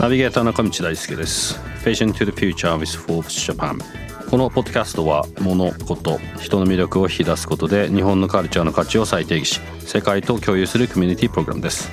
[0.00, 1.58] ナビゲーター中道大輔です。
[1.82, 3.78] Vision to the Future with Forbes Japan
[4.28, 11.90] このポッドキャストは物事人の魅力を引き出すことで日本のカルチャーの価値を再定義し世界と共有するコミュニティプログラムです。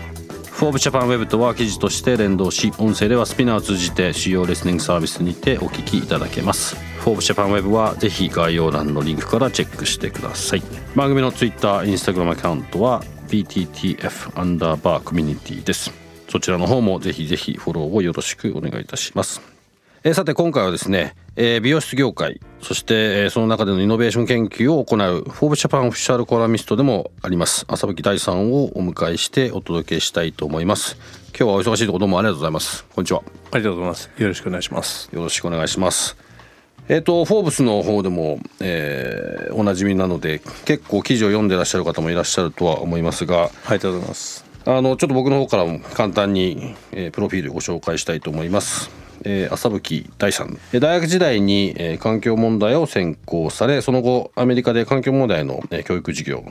[0.52, 6.75] Forbes Japan Web とは記事として連動し音声では SPINEAR を通じて主要リスニングサービスにてお聞きいただけます。
[6.99, 10.63] Forbes Japan Web はぜひ概要欄のリンクからチェックしてください。
[10.95, 15.91] 番組の Twitter、Instagram アカウントは VTTF アンダーバーコミュニティです。
[16.30, 19.41] そちらの方もぜひぜひフォローをよろしくお願いいたします。
[20.03, 27.66] えー、さて今回はですね、えー、美容室業界そして、えー、その中でのイノベーション研究を行うフォーブジャパンオフィシャルコラミストでもあります。
[27.67, 30.97] 浅吹大さんをお迎えしてお届けしたいと思います。
[31.30, 32.85] 今日はお忙しいところどうもありがとうございます。
[32.94, 33.23] こんにちは。
[33.52, 34.11] ありがとうございます。
[34.17, 35.09] よろしくお願いします。
[35.11, 36.25] よろしくお願いします
[36.88, 44.45] えっ、ー、とフォーブスの方でも、えー、おなじみなので結構記事を読んでらっしゃる方もいらっしゃるとは思いますがありがとうございます。
[44.67, 48.89] あのちょっと僕の方からも簡単に、えー、プロフィールご紹介したいと思います。
[49.23, 50.59] えー、浅吹大さん。
[50.73, 56.44] 大学時代に、えー、環境問題を専攻されその後アメリカで環境問題の、えー、教育事業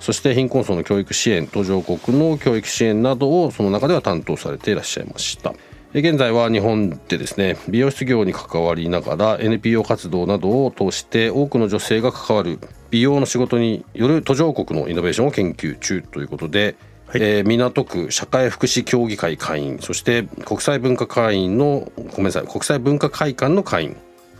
[0.00, 5.54] そして貧困層の教育支援途上国の教育支援などをその中では担当されていらっしゃいました
[5.94, 12.58] 現在は日本でですね美容室業に関わりながら NPO 活動などを通して多くの女性が関わる
[12.90, 16.76] 美容の仕事による途上国のイノベーションを研究中ということで
[17.08, 23.96] はい、えー、港区社会福祉協議会会員そして国際文化会員のごめんなさい国際文化会館の会員。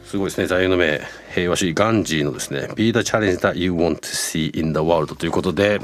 [0.06, 1.00] すごいですね座右の銘
[1.34, 5.80] 平和主義ガンジーのですね「Be the challenge that you want to see in the world」ということで、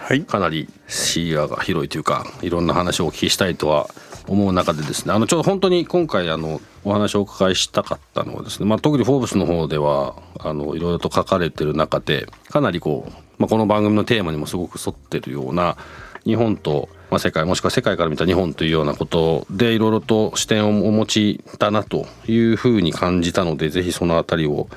[0.00, 15.76] はい、かなり視野が広いというかいろんな話をお聞きしたいとは思思う中でですねあのちょっと本当に今回あのお話をお伺いしたかったのはですね、まあ、特に「フォーブス」の方ではあのいろいろと書かれてる中でかなりこう、まあ、この番組のテーマにもすごく沿ってるような
[16.24, 24.68] 日本と、まあ、世界もしくは世界から見た日本というようなことでいろいろと視点をお持ちだなというふうに感じたのでぜひその辺りを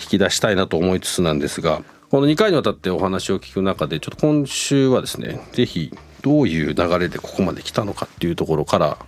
[0.00, 5.92] 引き出したいなと思いつつなんですがこの2回にわたってお話を聞く中でちょっと今週はですねぜひ
[6.22, 8.98] どういう流れでここまで来たのかっていうところから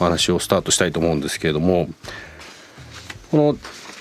[0.00, 1.88] お話をスタートしたいと思うんですけれども
[3.30, 3.56] この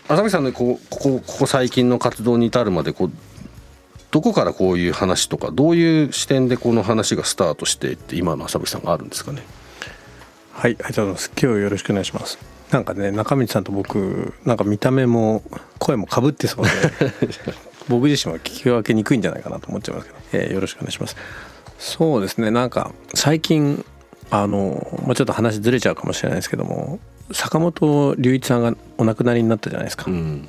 [0.07, 3.11] 浅見さんのここここ最近の活動に至るまでこう
[4.11, 9.43] どこからこういう話とかどういう視点でこの話がスタートしてって今の浅吹さんがあるんですかね？
[10.51, 11.31] はいありがとうございます。
[11.39, 12.39] 今日よろしくお願いします。
[12.71, 15.43] なんかね中道さんと僕なんか見た目も
[15.79, 16.71] 声もかぶってそうで
[17.87, 21.15] 僕自身は聞き分けにくいんじゃないかなと思っちゃいますけど、えー、よろしくお願いします
[21.79, 22.51] そうですね。
[22.51, 23.83] なんか最近
[24.29, 26.99] あの、まあ、ちょっと話ずれちゃうかもしれないですけども
[27.31, 30.47] 坂本龍一さんがお亡くなりになったじゃないですか、うん、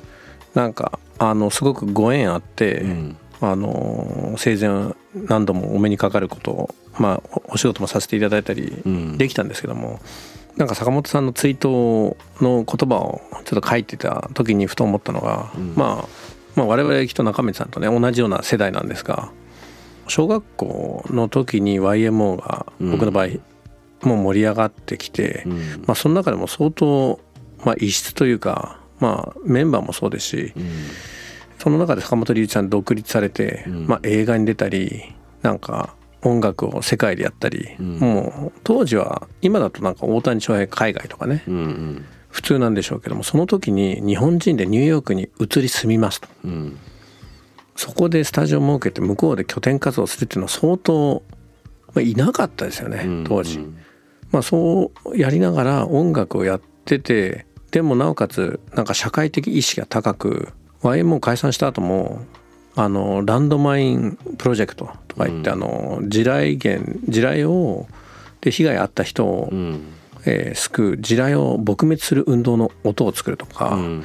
[0.53, 3.17] なんかあのすごくご縁あって、うん。
[3.41, 8.71] あの生前何度もお目にかかることを、まあ、お仕事もさせていただいたり
[9.17, 9.99] できたんですけども、
[10.53, 16.07] うん、なんか坂本さんの追悼の言葉をちょっと書いてた時にふと思ったのが、うん、まあ、
[16.55, 19.31] まあ我々きっと中道さんとね同じような世代なんですが
[20.11, 23.27] 小学校の時に YMO が僕の場合、
[24.05, 27.21] もう盛り上がってきて、うん、まあ、その中でも相当、
[27.63, 30.53] まあ、異質というか、まあ、メンバーもそうですし、
[31.59, 46.77] その中で坂本龍一さん独立されて、うん、まあ、映画に出たりなんか音楽を世界でやったり、うん、もう当時は今だとなんか大谷翔平海外とかね、うんうん、普通なんでしょうけどもその時に日本人でニューヨークに移り住みますと、うん、
[47.81, 51.23] そこでスタジオを設けて向こうで拠点活動するっていうのは相当、
[51.95, 53.57] まあ、いなかったですよね当時。
[53.57, 53.63] うん。
[53.63, 53.77] うん、
[54.29, 60.53] まあ、そうやりながら音楽をやっててでもなおかつなんか社会的意識が高く
[60.83, 62.21] YMO 解散した後も
[62.75, 67.87] あのランドマインプロジェクトとか言って、うん、あの地雷源地雷を
[68.41, 69.81] で被害あった人を、うん、
[70.27, 74.03] えー、救う地雷を撲滅する運動の音を作るとか、うん、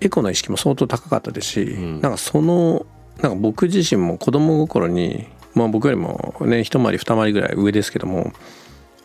[0.00, 2.86] エコの意識も相当高かったですし、うん、なんかその
[3.22, 8.32] なんか僕自身も子供心に、まあ、僕よりもね一回り二回りぐらい上ですけども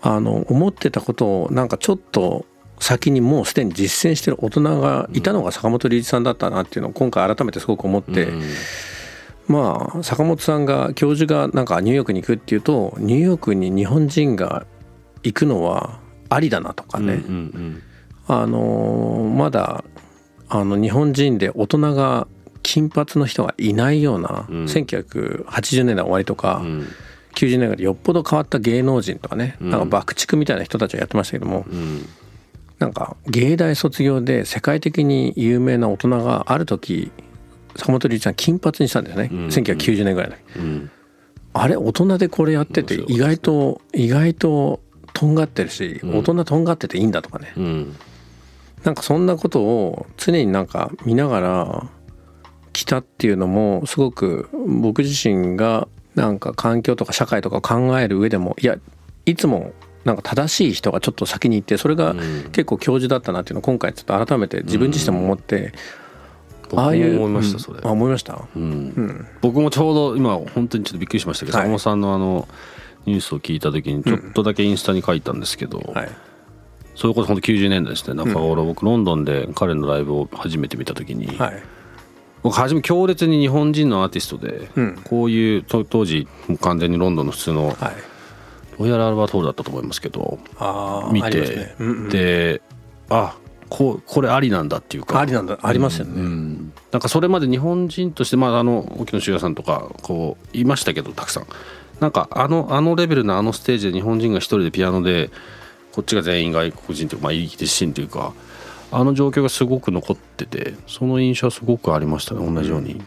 [0.01, 2.45] あの思ってたことをなんかちょっと
[2.79, 8.27] 先にもうすでに実践してる大人がいたのが坂本龍一さんだったなっていうのを今回改めてすごく思って、
[9.47, 14.67] まあ坂本さんが教授がなんかニューヨークに行くっていうとニューヨークに日本人が
[15.23, 15.99] 行くのは
[16.29, 17.83] ありだなとかね、うんうん
[18.29, 19.85] あのまだ
[20.49, 22.27] あの日本人で大人が
[22.67, 24.65] 金髪の人がいないような、うん。
[24.65, 26.87] 1980年代終わりとか、うん。
[27.33, 29.69] 90年代でよっぽど変わった芸能人とかね、うん。
[29.69, 32.05] なんか爆竹みたいな人たちがやってましたけどもうん。
[32.79, 37.09] なんか芸大卒業で世界的に有名な大人がある時
[37.77, 39.47] 坂本龍一さん金髪にしたんですね、うん。
[39.47, 40.91] 1990年ぐらいのうん。
[41.53, 44.81] あれ大人でこれやってて意外と意外と
[45.13, 46.17] とんがってるしうん。
[46.17, 47.95] 大人とんがってていいんだとかね、うん。
[48.83, 51.89] なんかそんなことを常になんか見ながら
[52.77, 58.77] 来たっていうのもすごく僕自身がなんか環境とか社会とかを考える上でもいや
[59.25, 59.73] いつも
[60.05, 62.43] なんか正しい人がちょっと先に行ってそれがうん。
[62.51, 65.73] 結構教授だったなっていうのを今回ちょっと改めて自分自身も思って、
[66.69, 67.79] 僕もああいう思いましたそれ。
[67.79, 68.47] うんあ思いました？
[68.55, 68.63] うん。
[68.63, 69.27] うん。
[69.41, 71.65] 僕もちょうど今本当にちょっとびっくりしましたけどはい。
[71.65, 72.47] 坂本さんのあの
[73.07, 76.09] ニュースを聞いた時にちょっとだけインスタに書いたんですけど、はい。
[76.95, 78.13] それこそ本当90年代ですね。
[78.15, 81.63] 中頃、僕ロンドンで彼のライブを初めて見た時に、はい
[82.43, 85.01] 僕初め強烈に日本人のアーティストで、うん。
[85.03, 87.77] こういうと当時もう完全にロンドンの普通のはい。
[88.79, 90.39] ロイヤルアルバートールだったと思いますけど
[91.11, 91.75] 見て、ね。
[91.79, 92.09] うんうん。
[92.09, 92.61] で
[93.09, 93.35] あ
[93.69, 95.19] こうこれありなんだっていうか。
[95.19, 95.57] ありなんだ。
[95.61, 96.73] ありますよね、うん。
[96.91, 101.47] なんかそれまで日本人として、まあ、あの沖野修也さんとかこういましたけどたくさん。
[101.99, 105.31] なんかあのあのレベルのあのステージで日本人が一人でピアノで
[105.91, 108.33] こっちが全員外国人というか、まあ、イギリス人というか
[108.91, 113.01] あの状況がすごく残っててその印象はすごくありましたね同じように。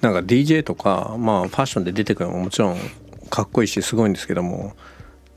[0.00, 2.78] なんか DJ とか、まあ、ファッションで出てくるのももちろん
[3.30, 4.74] かっこいいしすごいんですけども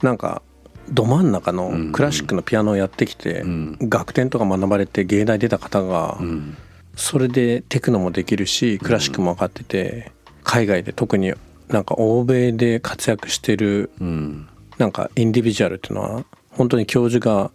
[0.02, 0.42] なんか
[0.90, 3.78] ど真ん中のクラシックのピアノをやってきて、ん。
[3.90, 6.58] 楽天とか学ばれて芸大出た方が、うん。
[6.96, 10.12] それでテクノもできるしクラシックも分かってて、
[10.44, 11.34] 海外で特に
[11.68, 14.48] なんか欧米で活躍してるうん。
[14.78, 17.52] なんかインディビジュアルっていうのは本当に教授が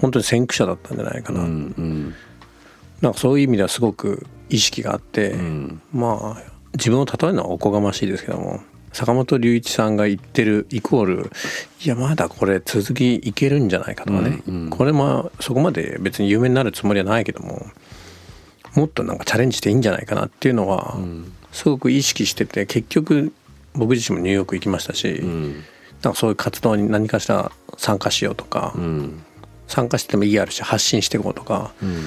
[0.00, 1.50] 本当に先駆者だったんじゃないかな、うんう
[1.82, 2.14] ん
[3.02, 8.60] なんかそういう意味ではすごく意識があって、うんまあ自分を例えるのはおこがましいですけども
[8.92, 11.30] 坂本龍一さんが言ってるイコール
[11.84, 17.66] いやまだこれ続きいけるんじゃないかとかね、うんうんこれもそこまで別に有名になるつもりはないけども
[18.74, 20.98] もっとなんかチャレンジしていいんじゃないかなっていうのは
[21.52, 23.32] すごく意識してて結局
[23.74, 25.64] 僕自身もニューヨーク行きましたし、うん
[26.02, 29.24] なんかそういう活動に何かしら参加しようとか、うん
[29.66, 32.04] 参加してても意義あるし発信していこうとか、うん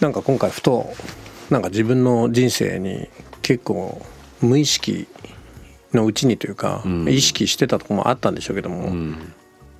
[0.00, 0.94] なんか今回ふと
[1.50, 3.10] なんか自分の人生に
[3.42, 4.00] 結構
[4.40, 5.06] 無意識
[5.92, 7.08] のうちにというか、ん。
[7.08, 9.32] 意識してたところもあったんでしょうけども、うん。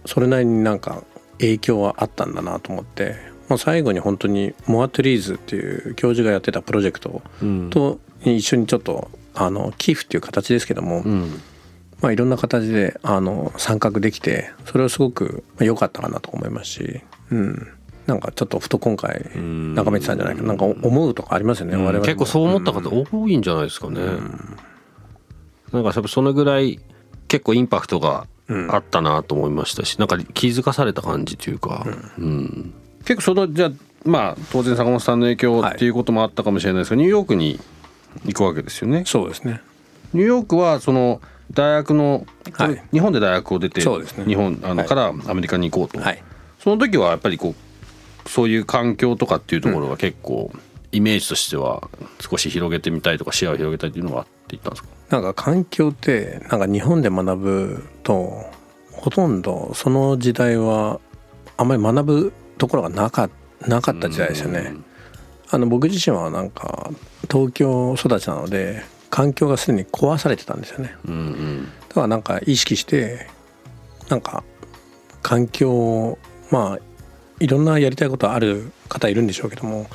[0.04, 1.04] それなりになんか
[1.38, 3.16] 影響はあったんだなと思って、
[3.48, 7.70] まあ、最後に本当にモアトゥリーズっていう教授がやってたプロジェクトうん。
[7.70, 11.42] と一緒にちょっとあの寄付っていう形ですけども、うん
[12.00, 17.00] まあ、いろんな形であの参画できてそれはすごくまあ良かったかなと思いますし、
[17.30, 17.68] うん、
[18.06, 19.74] なんかちょっとふと今回ん。
[19.74, 22.04] 中道さんじゃないかななんか思うとかありますよね、我々も。
[22.04, 24.00] 結構そう思った方多いんじゃないですかね。
[24.00, 26.80] なんかやっぱそのぐらい
[27.28, 28.26] 結構インパクトが
[28.70, 31.86] あったなと思いましたし、なんか気づかされた感じというか、
[32.18, 32.74] うん。
[33.04, 33.70] 結構そのじゃあ
[34.04, 37.60] まあ当然坂本さんの影響っていうこともあったかもしれないですが、ニューヨークに
[38.24, 39.04] 行くわけですよね。
[39.06, 39.60] そうですね。
[40.12, 41.20] ニューヨークはその
[41.52, 42.82] 大学の、はい。
[42.92, 44.24] 日本で大学を出て、そうですね。
[44.24, 46.22] 日本あの、はいからアメリカに行こうと、はい。
[46.58, 47.54] その時はやっぱりこ
[48.26, 50.52] うそういう環境とかっていうところが結構、
[50.92, 51.88] イメージとしては
[52.20, 54.88] 少し広げてみたいとか視野を広げたいっていうのがあって言ったんですか？
[55.10, 58.44] なんか環境ってなんか日本で学ぶと
[58.92, 61.00] ほとんどその時代は
[61.56, 63.30] あんまり学ぶところがなか
[63.66, 64.74] なかった時代ですよね。
[65.52, 66.90] あの僕自身はなんか
[67.30, 70.94] 東京育ちなので環境がすでに壊されてたんですよね。
[71.06, 73.26] うんうんだからなんか意識して
[74.08, 74.44] なんか
[75.22, 76.18] 環境を
[76.50, 76.78] まあ
[77.40, 79.86] いろんなやりたいことある方いるんでしょうけども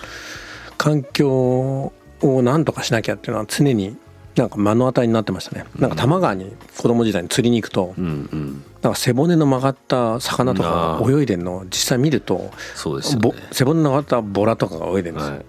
[0.78, 3.98] 環境をなんとかしなきゃっていうのは常に
[4.36, 5.66] なんか目の当たりになってましたね。
[5.80, 15.32] なんか多摩川に子供時代に釣りに行くとうんうんなんか背骨の曲がった魚とか泳いでるのを実際見るとそうですよぼね背骨の曲がったボラとかが泳いでるんですよ。
[15.36, 15.46] はい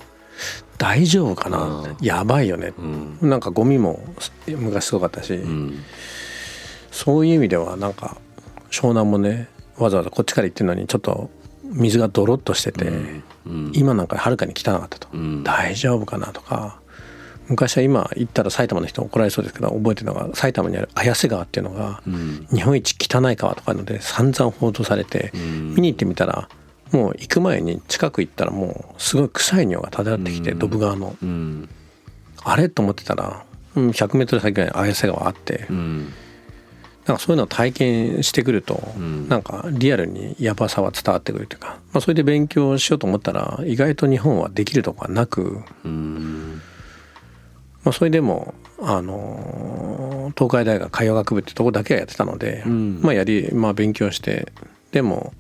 [0.79, 1.59] 大丈夫かな？
[1.59, 1.97] うん。
[2.01, 2.73] やばいよね。
[2.79, 3.31] うん。
[3.31, 4.05] なんかゴミも
[4.47, 5.83] 昔すごかったし、うん。
[6.91, 8.17] そういう意味ではなんか
[8.71, 11.31] 湘南もねわざわざこっちから行ってるのにちょっと
[11.65, 12.87] 水がドロッとしてて、
[13.47, 13.73] うん。
[13.75, 15.45] 今なんかはるかに汚かったと、うん。
[15.45, 16.81] 大丈夫かなとか。
[17.49, 22.49] 昔は今行ったら埼玉の人怒られそうですけど覚えてるのが埼玉にある綾瀬川っていうのがうん。
[22.51, 25.75] 日本一汚い川とかので散々報道されて、ん。
[25.75, 26.49] 見に行ってみたら
[26.93, 31.17] もう行く前に近く行ったらもうすごい臭い匂いが漂ってきて、ドブ川の。
[31.23, 31.69] うん。
[32.45, 32.69] あれ？
[32.69, 36.13] と思ってたらうん 100m 先ぐらいに綾瀬川あって、うん。
[37.07, 39.29] なんかそういうのを体験してくると、ん。
[39.29, 46.61] なんかリアルにやばさは伝わってくるというか、まあ、それで勉強しようと思ったら意外と日本はできるとこはなく、うん。
[47.85, 53.01] まあ、それでも、あのー東海大学海洋学部ってとこだけはやってたので、ん。
[53.01, 54.53] まあやり、まあ、勉強して
[54.91, 55.33] でも、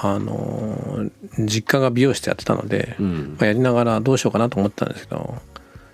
[0.00, 3.36] あのー実家が美容室やってたので、うん。
[3.38, 5.36] まあ、やりながらどうしようかなと思ったんですけど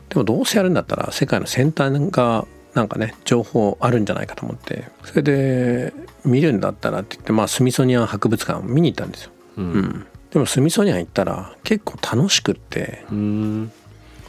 [0.08, 5.92] でもどうせやるんだったら世界の先端がなんかね情報あるんじゃないかと思ってそれで
[6.24, 9.30] 見るんだったらって言ってまあスミソニアン博物館見に行ったんですよ。
[9.58, 9.72] うん。
[9.72, 10.06] うん。
[10.30, 13.72] でもスミソニアン行ったら結構楽しくってうん。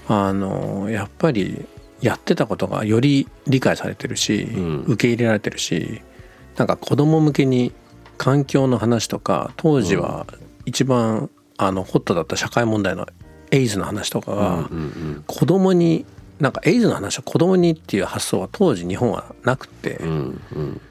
[0.08, 1.66] あのやっぱり
[2.02, 4.84] やってたことがより理解されてるし、ん。
[4.88, 6.02] 受け入れられてるし
[6.58, 7.72] なんか子供向けに
[8.20, 10.28] 環境の話とか当時は
[10.66, 13.08] 一番、あのホットだった社会問題の
[13.52, 14.70] エイズの話とかが、
[15.26, 16.06] 子供に
[16.40, 20.82] なんかエイズの話を子供にっていう発想は当時日本はなくて、うんうん。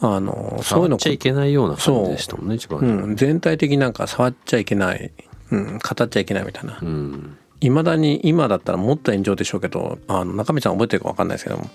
[0.00, 5.12] あのそういう触のっちゃいけないような感じでしたもんね一番うん、全体的になんか触っちゃいけない、
[5.52, 6.78] うん、語っちゃいけないみたいな。
[6.80, 7.36] うん。
[7.60, 11.70] いまだに今だったらもっと炎上でしょうけどあの中身さん覚えてるか分かんないですけども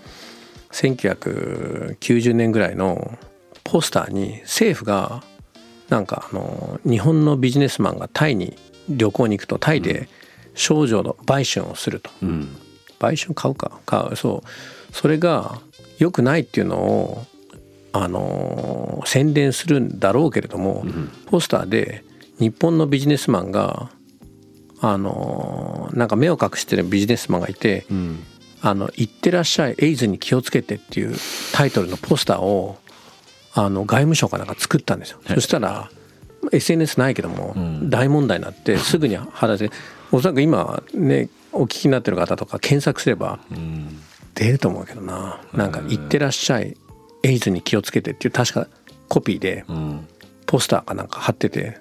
[0.71, 3.17] 1990年ぐらいの
[3.67, 5.23] ポスターに政府が
[5.89, 8.57] なんかあの日本のビジネスマンがタイに
[8.89, 10.07] 旅行に行くとタイで
[10.55, 12.09] 少女の売春をすると。
[12.23, 12.55] うん。
[12.99, 13.79] 売春買うか。
[13.85, 14.95] 買うそう。
[14.95, 15.59] それが
[15.99, 17.25] 良くないっていうのを
[17.91, 20.85] あの宣伝するんだろうけれども、
[21.27, 22.03] ポスターで
[22.39, 23.89] 日本のビジネスマンが
[24.79, 28.23] あのなんか目を隠してるビジネスマンがいてうん
[28.61, 31.15] 「あの行ってらっしゃいエイズに気をつけて」っていう
[31.53, 32.77] タイトルのポスターを
[33.57, 35.19] あの外務省かなんか作ったんですよ。
[35.27, 35.89] そしたら
[36.51, 37.89] SNS ないけどもん。
[37.89, 39.75] 大問題になってすぐに話して
[40.11, 43.99] おそらく今ねお聞きになってる方とか検索すればうん。
[44.35, 45.41] 出ると思うけどな。
[45.53, 46.77] なんか「行ってらっしゃい
[47.23, 48.67] エイズに気をつけて」っていう確か
[49.09, 50.07] コピーでうん。
[50.45, 51.79] ポスターかなんか貼ってて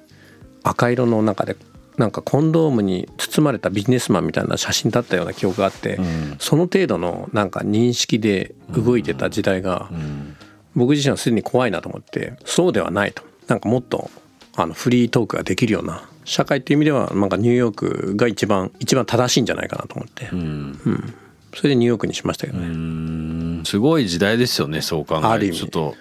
[0.63, 1.57] 赤色の中で
[1.99, 6.37] なんかコンドームに包まれたビジネスマンみたいな写真だったような記憶があって、ん。
[6.39, 10.37] その程度のなんか認識で動いてた時代がうん
[10.77, 13.23] 僕自身はすでに怖いなと思ってそうではないと。
[13.49, 14.11] なんかもっと
[14.55, 21.15] あのフリートークができるような社会っていう意味ではなんかニューヨークが一番一番正しいんじゃないかなと思って、うん。
[21.55, 23.63] それでニューヨークにしましたけどね、うん。
[23.65, 25.59] すごい時代ですよねそう考ある意味。
[25.59, 25.97] えるとちょっと。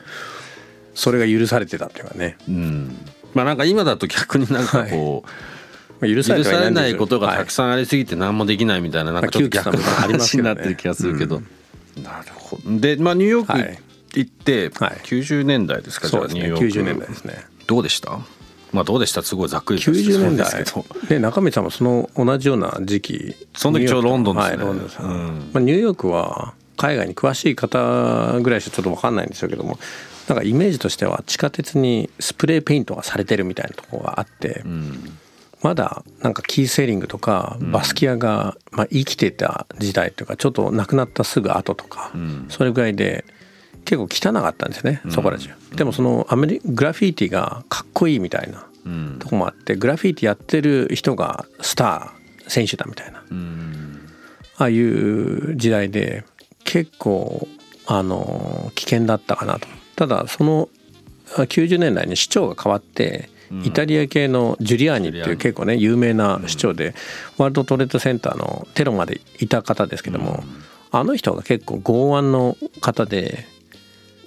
[0.96, 2.38] それが許されてたっていうかね。
[2.48, 2.98] うん。
[3.34, 10.50] まあなんか今だと逆になんかこう、まあ許されないんことがたくささんありすぎて何もできないみたいななんかちょっと逆なまあ窮屈な部分ありますけどね。
[10.50, 11.42] 話になってる気がするけど、
[12.02, 12.80] なるほど。
[12.80, 13.80] でまあニューヨークはい
[14.20, 14.98] 行ってはい。
[15.04, 16.42] 90年代ですか、そうですね。
[16.42, 16.80] じゃあニューヨーク。
[16.80, 17.46] 90年代ですね。
[17.68, 18.20] どうでした？
[18.72, 19.22] まあどうでした？
[19.22, 21.08] すごいざっくりとして90そう年代ですけど。
[21.08, 24.58] で中身さんもその同じような時期その時ちょうどロンドンですね。
[24.58, 25.50] はいロンドンです、うん。
[25.54, 29.80] まあ、ニューヨークは海外に詳しい方ぐらいしかちょっと分かんないんでしょうけども
[30.28, 35.18] なんかイメージとしては地下鉄にスプレーペイントがされてるみたいなところがあって、うん。
[35.62, 42.48] まだなんかキーセーリングとかバスキアがまあ生きてた時代というかちょっと亡くなったすぐ後とかん。
[42.50, 43.24] それぐらいで
[43.86, 45.52] 結構汚かったんですねそこら中。
[45.76, 49.18] でもそのアメリグラフィティがかっこいいみたいなうん。
[49.20, 53.24] とこもあってグラフィティやってる人がスター選手だみたいな。
[53.30, 54.02] うん。
[54.58, 56.24] ああいう時代で
[56.64, 57.48] 結構
[57.88, 59.68] あの危険だったかなと。
[59.96, 60.70] ただその
[61.38, 63.30] あ90年代に市長が変わって
[63.64, 66.96] イタリア系のジュリアーニっていう結構ね有名な市長で
[67.38, 70.44] ワールドトレードセンターのテロまでいた方ですけども
[70.92, 73.46] あの人が結構剛腕の方で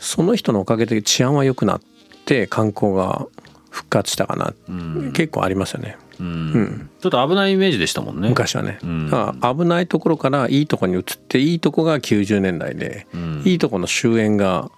[0.01, 1.81] その人のおかげで治安は良くなっ
[2.25, 3.27] て観光が
[3.71, 4.55] 復活したかな。
[4.69, 5.13] うん。
[5.13, 5.97] 結構ありますよね。
[6.21, 6.91] うん。
[7.01, 8.29] ちょっと危ないイメージでしたもんね。
[8.29, 9.11] 昔はね、うん。
[9.11, 13.43] だから危ないところからいいところに移っていいとこが90年代で、うん。
[13.45, 14.71] いいとこの終焉が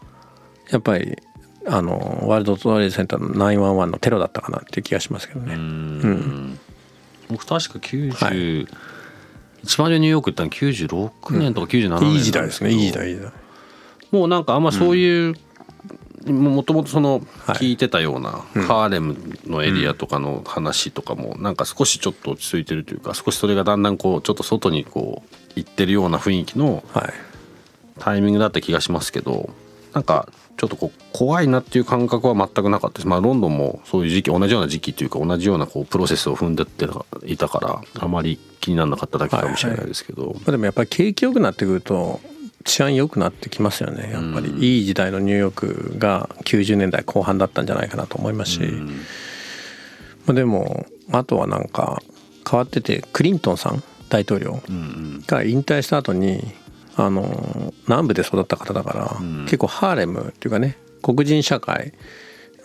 [0.70, 1.16] やっぱり
[1.66, 6.58] あのワールドトレードセンターの911のテロだったかなっていう気がしますけどうね、ん。
[7.28, 8.66] 僕確か90、は
[9.62, 12.16] 一番上ニューヨーク行ったの96年とか97年い。
[12.16, 12.70] い時代ですね。
[12.70, 13.32] いい時代代いい時代
[14.10, 15.34] もうなんかあんまそういう、
[16.26, 17.56] もともとそのはい。
[17.56, 18.30] 聞いてたような
[18.66, 27.12] ハーレムのエリアとかの話とかもなんか少しちょっと落ち着いてるというか少しそれがだんだんこうちょっと外にこう行ってるような雰囲気のはい。
[27.98, 29.50] タイミングだった気がしますけど
[29.92, 33.08] なんかちょっとこう怖いなっていう感覚は全くなかったです。
[33.08, 36.86] まあロンドンもそういう時期同じような時期というか同じようなこうプロセスを踏んでって
[37.24, 42.20] いたからあまり気にならなかっただけかもしれないですけど、まあでもやっぱり景気良くなってくると
[42.64, 44.10] 治安良くなってきますよね。
[44.12, 48.86] やっぱり、いい時代のニューヨークが90年代後半だったんじゃないかなと思いますし、うん。
[48.86, 48.92] ま
[50.28, 52.02] あ、でもあとはなんか
[52.48, 56.42] 変わっててクリントンさん大統領うんが引退した後に
[56.96, 59.44] あの南部で育った方だから、うん。
[59.44, 61.94] 結構ハーレムっていうかね黒人社会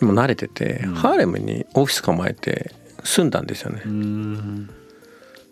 [0.00, 0.94] にも慣れてて、うん。
[0.94, 2.72] ハーレムにオフィス構えて
[3.02, 4.70] 住んだんですよね、うん。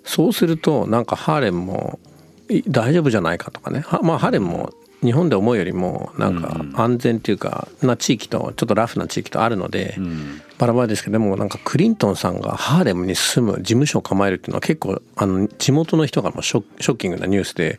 [0.04, 2.13] そうするとなんかハーレムもい
[2.68, 3.80] 大丈夫じゃないかとかね。
[3.80, 4.72] はまあハーレムも
[5.02, 6.72] 日本で思うよりもなんかうん。
[6.74, 10.42] 安全っていうかな地域とちょっとラフな地域とあるので、うん。
[10.58, 17.78] バラバラですけどでもなんかクリントンさんがハーレムに住む事務所を構えるっていうのは結構あの地元の人からもショッショッキングなニュースで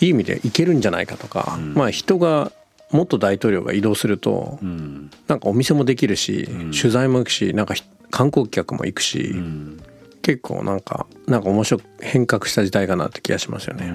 [0.00, 2.52] いい意味でいけるんじゃないかとか、んまあ人が
[2.90, 5.10] 元大統領が移動するとうん。
[5.28, 6.72] なんかお店もできるし、ん。
[6.72, 9.82] 取材も行くしなんかひ観光客も行くし、うん
[10.22, 13.92] 結構なんかなんか面白く変革した時代かなって気がしますよね。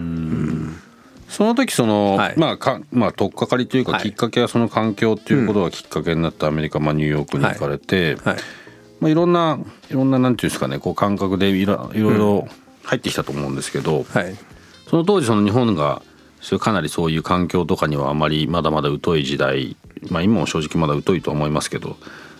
[1.29, 2.33] その時その、はい。
[2.37, 4.03] まあかまあ取っかかりというか、はい。
[4.03, 8.37] きっかけはその環境っていうことがきっかけになったアメリカ、まあ、ニューヨークに行かれて、はい。
[8.99, 12.47] まあ、いろんないろんななんていうんですかねこう感覚でいろいろ
[12.83, 14.35] 入ってきたと思うんですけど、はい。
[14.89, 16.01] その当時その日本が
[16.41, 19.75] それかなりそういう環境とかにはあまりまだまだ疎い時代、
[20.09, 21.97] まあ、今も正直まだ疎いとは思いますけど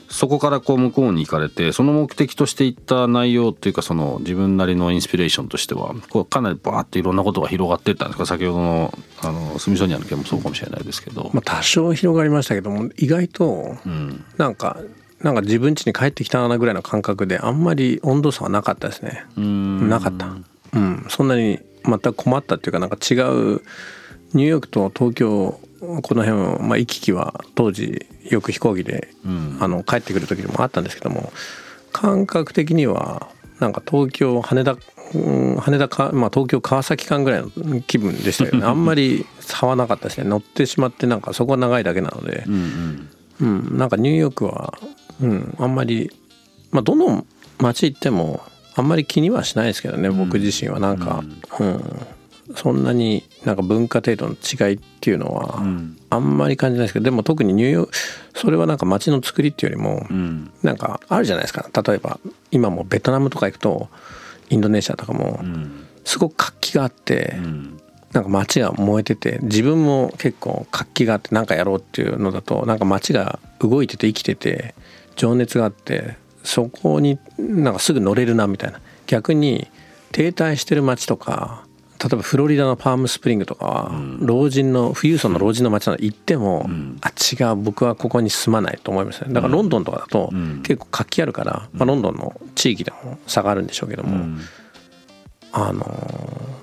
[0.09, 8.25] そこからこう向こうに行かれてその目的としていった内容っていうかその自分なりのインスピレーションとしてはこうかなりバーっていろんなことが広がっていったんですか？
[8.25, 11.29] 先ほどのあのスミソニアの件もそうかもしれないですけど。
[11.33, 14.79] まあ、多少広がりましたけども意外とうんなんか
[15.21, 19.25] なんか自分家に帰ってきたなぐらいの感覚であんまり温度差はなかったですね。
[19.37, 20.27] うんなかった。
[20.73, 23.61] うん、そんなに全く困ったっていうかなんか違う
[24.33, 29.57] ニューヨークと東京この辺を、まあ、行き来は当時よく飛行機で、うん。
[29.59, 31.31] あの帰ってくる時もあったんですけども
[31.91, 33.29] 感覚的には
[33.59, 34.77] なんか東京羽田
[35.13, 38.65] うん羽田か、まあ、東京川崎間ぐらいの気分でしたけどね。
[38.67, 40.29] あんまり差はなかったですね。
[40.29, 42.43] 乗ってしまってなんかそこは長いだけなので。
[42.47, 43.07] う、ん
[43.39, 44.73] うん、なんかニューヨークは、
[45.21, 46.11] うん、あんまり、
[46.71, 47.25] まあ、どの
[47.59, 48.41] 街行っても
[48.75, 50.79] あんまり気にはしないですけどね、僕自身は。
[50.79, 51.23] なんか、
[51.59, 51.83] うん。
[52.55, 55.97] そんなになんか文化程度の違いっていうのはうん。
[56.09, 57.93] あんまり感じないですけどでも特にニューヨーク
[58.35, 60.51] それはなんか街の作りっていうよりもうん。
[60.63, 61.69] なんかあるじゃないですか。
[61.81, 62.19] 例えば
[62.51, 63.87] 今もベトナムとか行くと
[64.49, 65.87] インドネシアとかもうん。
[66.03, 67.79] すごく活気があって、うん。
[68.11, 74.75] なんか街が燃えてて自分も結構活気があって何かやろうっていうのだとなんか街が動いてて生きてて
[75.15, 78.81] 情熱があってそこになんかすぐ乗れるなみたいな。
[79.07, 79.67] 逆に
[80.11, 81.66] 停滞してる街とか
[81.99, 86.97] 例えばフロリダのパームスプリングとかは老人の富裕層の老人の街なの行っても、ん。
[87.01, 89.33] あ違う僕はここに住まないと思いますね。
[89.33, 90.61] だからロンドンとかだとうん。
[90.63, 94.39] 結構活気あるから、まあ、ロンドンの地域でも差があるんでしょうけども、うん。
[95.51, 96.57] あのー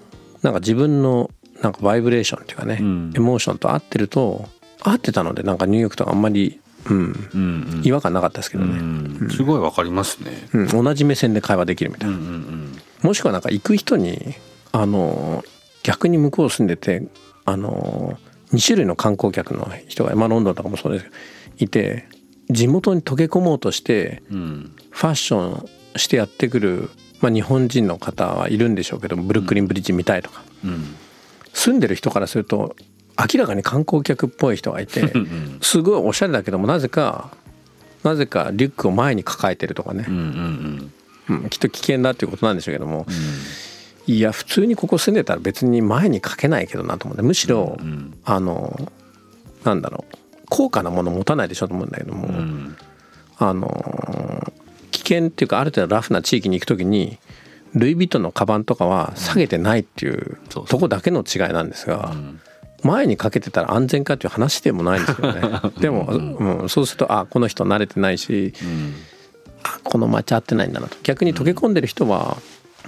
[0.45, 1.31] なんか自分の
[1.63, 3.13] なんかバイブレーションっていうかね、うん。
[3.17, 4.47] エモーションと合ってると
[4.83, 7.83] 合ってたのでなんかニューヨークとかあんまり、うん、うんうん。
[7.83, 9.31] 違和感なかったですけどね、うん。
[9.31, 10.49] すごいわかりますね。
[10.53, 10.85] うん。
[10.85, 12.79] 同じ目線で会話できるみたいな、うんうん。
[13.03, 14.35] もしくはなんか行く人に
[14.75, 17.07] あのー逆に向こう住んでて
[17.45, 18.19] あの
[18.53, 21.17] 2種類の観光客の人が、まあ、ロンドンとかもそうですけど
[21.59, 22.09] いて
[22.51, 30.97] 地元に溶け込もうとしてファッションしてやってくる、まあ、日本人の方はいるんでしょうけどブルックリンブリッジ見たいとか、うん。
[31.53, 32.75] 住んでる人からすると
[33.19, 35.59] 明らかに観光客っぽい人がいてうん。
[35.61, 37.31] すごいおしゃれだけどもなぜか
[38.03, 40.07] なぜかリュックを前に抱えてるとかね。
[40.09, 40.93] う、んうん。
[41.29, 43.05] うんきっと危険だっていうことなんでしょうけども。
[43.07, 43.15] うん
[44.07, 48.93] いや普通にここ住んでたら別に前にかけないけどなと思ってむしろ、うんあの
[49.65, 50.17] なんだろう
[50.49, 52.77] 高価なもの持たないでしょと思うんだけども、うん。
[53.39, 54.53] あの
[54.93, 57.19] 危険っていうかある程度ラフな地域に行く時に
[57.75, 62.41] ルイ・ヴィトンのカバンとかは下げてないっていうとこだけの違いなんですが、うん。
[62.83, 65.61] 前にかけてたら安全かっていう話でもないんですよね。
[65.81, 68.95] でも、うん、そうするとあこの人慣れてないしうん。
[69.63, 70.97] あこの街合ってないんだなと。
[71.03, 72.37] 逆に溶け込んでる人は、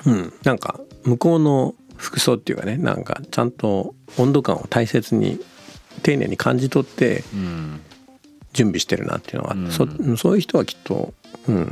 [0.04, 5.40] うん、なんか向こうの服装っていうかねなんかちゃんと温度感を大切に
[6.02, 7.80] 丁寧に感じ取ってうん
[8.52, 9.70] 準備してるなっていうのは、うん。
[9.70, 11.12] そそういう人はきっと、
[11.46, 11.62] うん、な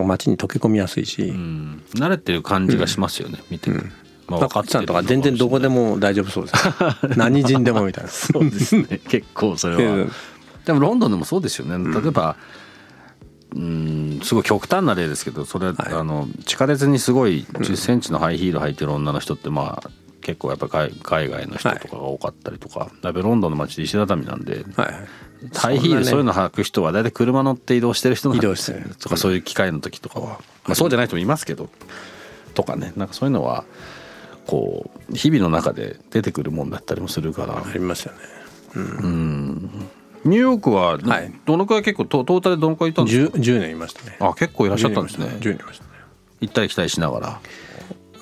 [0.00, 1.82] んか街に溶け込みやすいし、うん。
[1.94, 3.78] 慣れてる感じがしますよね見てて。
[4.26, 6.56] まあ中津さんとか全然どこでも大丈夫そうです。
[7.16, 8.10] 何人でもみたいな。
[8.10, 9.00] そうですね。
[9.08, 9.92] 結構それは。
[9.92, 10.12] うん。
[10.64, 11.92] でもロンドンでもそうですよね。
[12.00, 12.65] 例えばうん
[14.22, 15.92] すごい極端な例ですけどそれは、はい。
[15.94, 25.08] あの地下鉄にすごい1 0センチのハイヒール履いてる女の人ってまあ結構やっぱ海海外の人とかが多かったりとか、やっぱりロンドンの街で石畳なんではい
[25.54, 28.96] ハイヒールそういうの履く人は大体車乗って移動してる人移動してる。
[28.96, 31.68] とかそういう機会の時とかは、まあ、そうじゃない人もいますけど
[32.54, 33.64] とかねなんかそういうのは
[34.46, 37.58] こう日々の中で出てくるもんだったりもするから。
[37.58, 38.18] ありますよね。
[40.26, 41.32] ニューヨークはど,、はい。
[41.46, 44.16] のくらい結構トトータルでどのくらいいたんですか？10, 10年いましたね。
[44.20, 45.26] あ結構いらっしゃったんですね。
[45.26, 45.84] 10年いました。
[45.84, 45.90] ね。
[46.40, 47.40] 行ったり来たりしながら。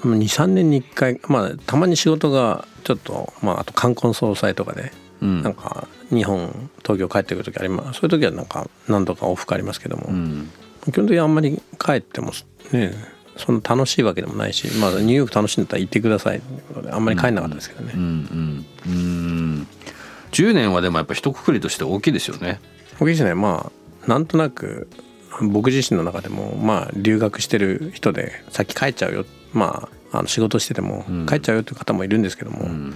[0.03, 5.43] 23年に1回まあたまに仕事がちょっとまああと冠婚葬祭とかでうん。
[5.43, 8.01] なんか日本東京帰ってくる時あります。
[8.01, 10.51] そういう時はなんか何度か往復ありますけども、うん。
[10.93, 12.33] 基本的にあんまり帰っても
[12.73, 12.93] ね
[13.37, 16.43] そんな楽しいわけでもないし、まあ、ニューヨーク楽しいんだったら行ってください。
[16.91, 19.67] あんまり帰んなかったですけどね、うんうんうん
[20.35, 22.61] 10年はでもやっぱ一括りとして大きいですよね。
[22.99, 23.35] 僕自身ね。
[23.35, 23.71] ま
[24.05, 24.89] あなんとなく
[25.41, 29.25] 僕自身の中でもまあ留学してる人でさっき帰っちゃうよ。
[29.53, 31.27] まああの仕事しててもうん。
[31.27, 32.95] 帰っちゃうよっていう方もいるんですけども、うん。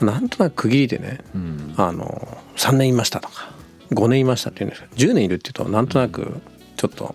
[0.00, 1.74] なんとなく区切りでねうん。
[1.76, 3.52] あの3年いましたとか
[3.92, 6.40] 5年いましたっていうんですけど10年いるっていうとなんとなく
[6.76, 7.14] ちょっと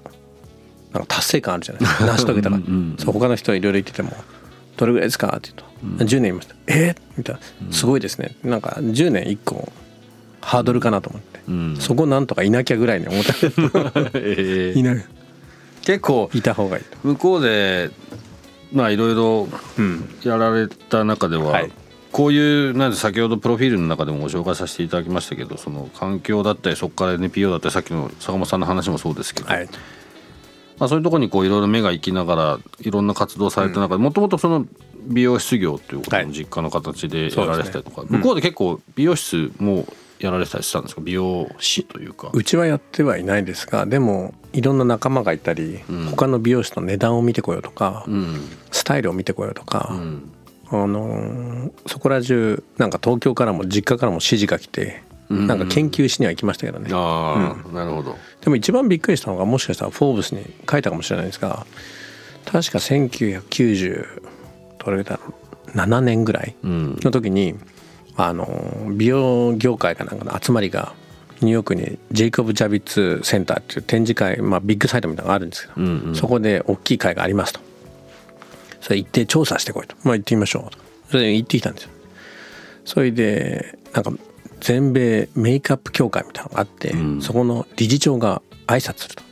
[0.93, 2.05] なんか達成感あるじゃないですか。
[2.05, 2.95] 成し遂げたからうんうん。
[2.97, 4.11] そう他の人いろいろ言ってても
[4.79, 6.95] 「どれぐらいですか?」って言うと「10年いました」「え？
[6.97, 9.71] ーみたいな「すごいですね」なんか10年1個
[10.41, 11.77] ハードルかなと思って、うん。
[11.79, 13.33] そこなんとかいなきゃぐらいに思った
[14.15, 15.05] えーいない。
[15.81, 16.97] 結構いた方がいいと。
[17.03, 17.91] 向こうで
[18.71, 21.71] まあいろいろうんやられた中では、はい。
[22.11, 22.39] こうい
[22.71, 29.69] うなんで先ほどプロフィールの中でもご紹介させていただきましたけどその環境だったりそこから NPO だったりさっきの坂本さんの話もそうですけど、はい
[30.79, 34.65] まあ、そういうところにこういろいろ目が行きながらいろんな活動された中でもともとその
[35.03, 36.25] 美容室業っていうことはい。
[36.25, 39.85] も実家の形でやられてたりとか、そうですね向こうで結構美容室も
[40.19, 41.01] やられてたりしたんですか？
[41.01, 42.29] 美容師というか。
[42.33, 46.05] うちはやってはいないですがでもいろんな仲間がいたり、うん。
[46.11, 48.41] 他の美容師の値段を見てこようとか、うん。
[48.71, 50.31] スタイルを見てこようとか、うん。
[50.71, 58.17] あのーそこら中なんか東京からも実家からも指示が来て、うんなんか研究しには行きましたけどね、ああ、なるほど。
[58.41, 61.67] でも一番びっくりしたのがもしかしたら「フォーブス」に書いたかもしれないですが
[62.45, 64.21] 確か1990
[64.83, 65.33] どれだろ
[65.73, 66.99] う7年ぐらいうん。
[67.01, 67.55] の時に
[68.15, 70.93] あの美容業界かなんかの集まりが
[71.41, 76.15] ニューヨークにジェイコブ・ジャビッツセンターっていう展示会、まあ、ビッグサイトみたいなのがあるんですけど、うんうん。
[76.15, 77.61] そこで大きい会がありますと。
[78.81, 79.95] それ行って調査してこいと。
[80.03, 80.77] まあ行ってみましょうと。
[81.11, 81.89] それで行ってきたんですよ。
[82.83, 84.11] それでなんか
[84.59, 87.21] 全米メイクアップ協会みたいなのがあって、うん。
[87.21, 89.23] そこの理事長が挨拶すると。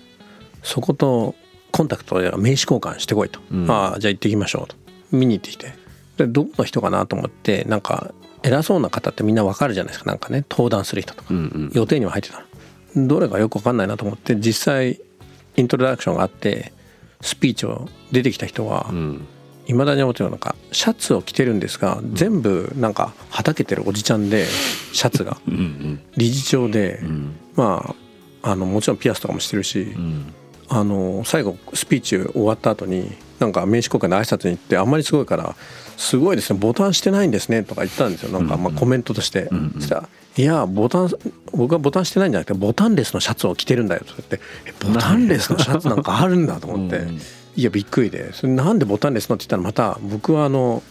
[0.63, 1.35] そこと
[1.71, 3.71] コンタクトや名刺交換してこいと、うん。
[3.71, 4.75] ああじゃあ行ってきましょうと。
[5.11, 5.73] 見に行ってきて。
[6.17, 10.09] でどの人かなと思ってなんか偉そうな方ってみんなわかるじゃないですか。
[10.09, 11.71] なんかね登壇する人とか、うんうん。
[11.73, 12.43] 予定には入ってた
[12.95, 14.99] どれかよくわかんないなと思って実際
[15.55, 16.73] イントロダクションがあって
[17.21, 19.27] スピーチを出てきた人はうん
[19.67, 24.45] いまだに思ってるのはなんかシャツを着てるんですが全部なんかはたけてるおじちゃんで
[24.93, 25.37] シャツが。
[26.15, 27.35] 理事長でうん。
[27.55, 27.95] ま
[28.43, 30.33] ああのもちろんピアスとかもしてるしうん。
[30.69, 35.55] あの最後スピーチ終わった後になんか名刺交換で挨拶に行ってあんまりすごいから
[35.95, 38.31] 「すごいですねボタンしてないんですね」とか言ったんですよ。
[38.31, 39.49] なんかまあコメントとして。
[39.75, 41.09] そしたら「いやボタン
[41.51, 46.97] 僕はボタンしてないんじゃなくてボタンレスのシャツを着てるんだよ」とか言って「えボタンレスのシャツなんかあるんだ」と思って。
[46.97, 47.19] うん
[47.57, 48.31] いやびっくりで。
[48.33, 50.81] それなんでボタンレスのって言ったらまた僕はあの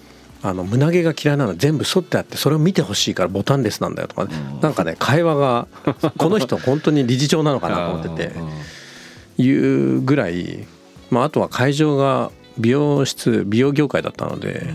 [0.43, 4.29] あの胸毛が嫌いなの全部剃ってあってそれを見てほしいからボタンレスなんだよとか、
[4.61, 5.67] なんかね会話が
[6.19, 8.33] この人 本当に理事長なのかなと思ってて。
[9.39, 10.67] いうぐらい、
[11.11, 14.67] まあ、あとは会場が美容室美容業界だったので、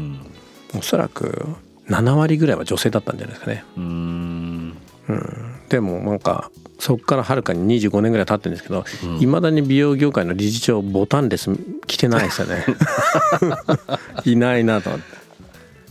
[0.77, 1.47] おそらく
[1.87, 3.63] 7割ぐらいは女性だったんじゃないですかね。
[3.77, 4.77] うん
[5.71, 8.83] でもなんかそこからはるかに25年ぐらい経ってるんですけど
[9.19, 11.49] いま、未だに美容業界の理事長ボタンレス
[11.87, 12.65] 着てないですよね。
[14.25, 15.01] いないなと思っ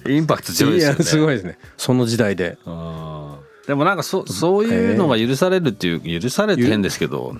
[0.04, 0.12] て。
[0.12, 0.96] インパクト強いですよね。
[0.98, 1.58] やすごいですね。
[1.78, 2.58] その時代で。
[3.66, 7.34] でもなんかそそういうのが許されるっていう許されて変ですけど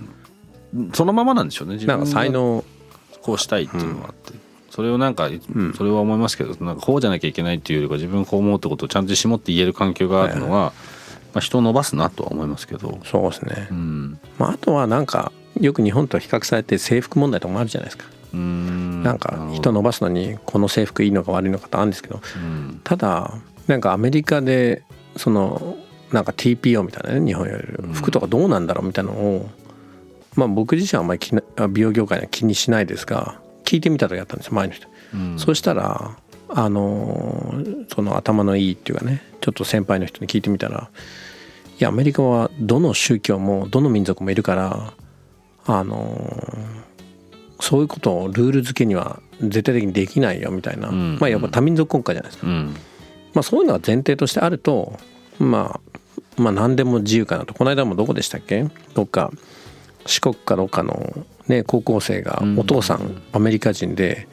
[0.95, 2.65] そのままなんでしょうね自なんか分が才能
[3.21, 4.33] こうしたいっていうのがあって、
[4.71, 5.29] それをなんか、
[5.77, 10.73] それは思いますけどなんかこうじゃなきゃいけないっていうよりか自分こう思うってことをちゃんと絞って言える環境があるのは、
[11.33, 19.03] まあ、人を伸ばすなとは思いますけど、そうですね、うん、まあ、あとはなんかよく日本と比較されて制服問題とかもあるじゃないですか、うん。
[19.03, 22.21] なんか人伸ばすのにこの制服いいのか悪いのかってあるんですけど。
[22.37, 22.81] うん。
[22.85, 23.35] ただ
[23.67, 24.83] なんかアメリカで
[25.17, 25.77] その
[26.13, 29.51] なんか TPO みたいなね日本より服とかどうなんだろうみたいなのを、
[30.35, 31.21] まあ僕自身はあんまり
[31.71, 35.39] 美容業界には気にしないですが聞いてみた時あったんですよ前の人、うん。
[35.39, 36.17] そしたら
[36.55, 37.55] あの
[37.95, 40.91] その頭のいいっていうかねちょっと先輩の人に聞いてみたら
[41.79, 44.93] いやアメリカはどの宗教もどの民族もいるから
[45.67, 46.33] あの
[47.61, 52.75] そういうことをルール付けには絶対的にできないよみたいな、うんまあやっぱ多民族国家じゃないですか、うん。
[53.35, 54.99] まあ、そういうのが前提としてあると、
[55.39, 55.81] ま
[56.37, 57.55] あ、まあ何でも自由かなと。
[57.55, 58.67] この間もどこでしたっけ？
[58.95, 59.31] どっか
[60.07, 62.59] 四国かどっかの、ね、高校生がうん。
[62.59, 64.27] お父さんアメリカ人で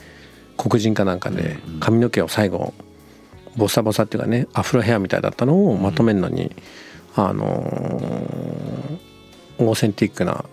[0.58, 2.74] 黒人かなんかで髪の毛を最後
[3.56, 6.56] ボサボサっていうかねアフロヘアみたいだったのをまとめるのに、
[7.16, 8.98] あのー
[9.60, 10.46] オーセンティックな、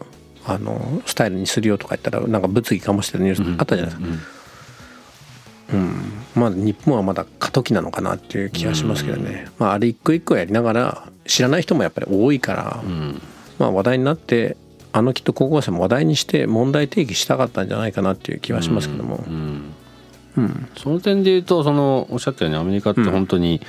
[0.47, 4.35] あのースタイルにするよとか言ったらなんか物議かもしてるニュースあったじゃないですか。
[5.73, 13.21] うん、まだ日本はまだ過渡期なのかなっていう気がしますけどね、まあ、あれ一個一個やりながら知らない人もやっぱり多いから、うん。
[13.59, 14.57] まあ、話題になって
[14.93, 19.75] あのきっと高校生も話題にして問題提起したかったんじゃないかなっていう気はしますけども、うん
[20.37, 20.69] うん。
[20.77, 23.61] その点で言うとそのおっしゃったようにアメリカって本当に、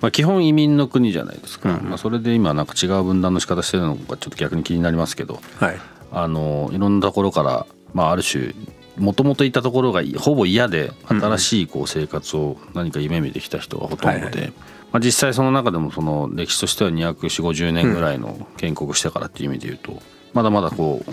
[0.00, 1.88] まあ、基本移民の国じゃないですか、うん。
[1.88, 5.80] まあ、それで今なんか違う分断の仕方してるのがちょっと逆に気になりますけどはい。
[6.14, 8.54] あのいろんなところから、まあ、ある種
[8.98, 14.52] もともといたところがほぼ嫌で新しいこう生活を何か夢見てきた人がほとんどで、はいは
[14.92, 20.02] まあ、実際その中でもその歴史としては24050年ぐらいの建国してからっていう意味で言うと
[20.34, 21.12] まだまだこう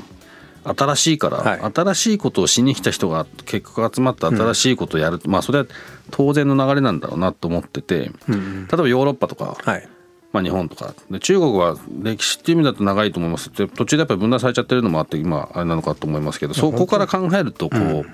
[0.77, 1.73] 新しいから、はい。
[1.73, 5.65] 新しいことをしに来た人が結局集まって新しいことをやる、まあそれは
[6.12, 9.88] 当然の流れなんだろうなと思っててうん例えばヨーロッパとか、はい。
[10.32, 10.93] まあ、日本とか。
[11.10, 13.49] で中国は歴史っていう意味だと長いと思います。
[13.51, 18.05] で途中でやっぱり分断されちゃってるのもあって今あれなのかと思いますけどそこから考えるとこう、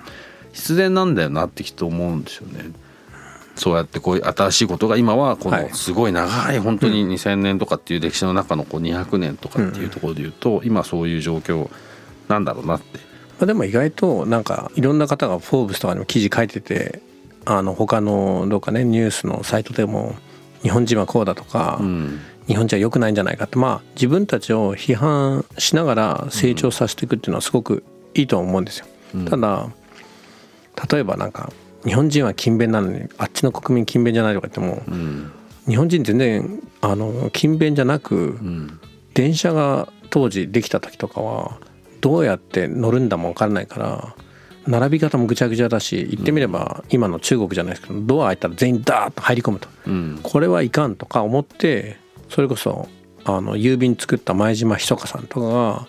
[0.52, 2.70] 必然なんだよなってきっと思うんですよね。
[3.56, 5.68] そうやってこういう新しいことが今はこはい。
[5.68, 11.68] のすごい長い本当に2,000年とかっていう歴史の中のこう200年とかっていうところで言うと今そういう状況
[12.28, 12.98] なんだろうなって。
[13.38, 17.02] まあ、でも意外となんかいろんな方が「フォーブス」とかにも記事書いてて
[17.44, 20.14] あの他のどうかねニュースのサイトでも
[20.62, 27.82] 日本人はこうだとか、うん日本人は良くないんじゃないかってまあ自分たちを批判しながら成長させていくっていうのはすごく
[28.14, 28.86] いいと思うんですよ。
[29.16, 29.68] うんただ
[30.92, 31.52] 例えばなんか
[31.84, 35.32] 日本人は勤勉なのにあっちの国民勤勉じゃないとか言ってもうん
[35.66, 38.78] 日本人全然あの勤勉じゃなくうん
[39.14, 41.58] 電車が当時できた時とかは
[42.00, 44.14] どうやって乗るんだも分からないから
[44.66, 49.68] 並び方もぐちゃぐちゃだし言ってみれば今の中国じゃないですけどドア開いたら全員ダーッと入り込むと。
[49.86, 50.20] うん。
[50.22, 52.88] これはいかんとか思ってそれこそ
[53.24, 55.88] あの郵便作った前島ひそかさんとかが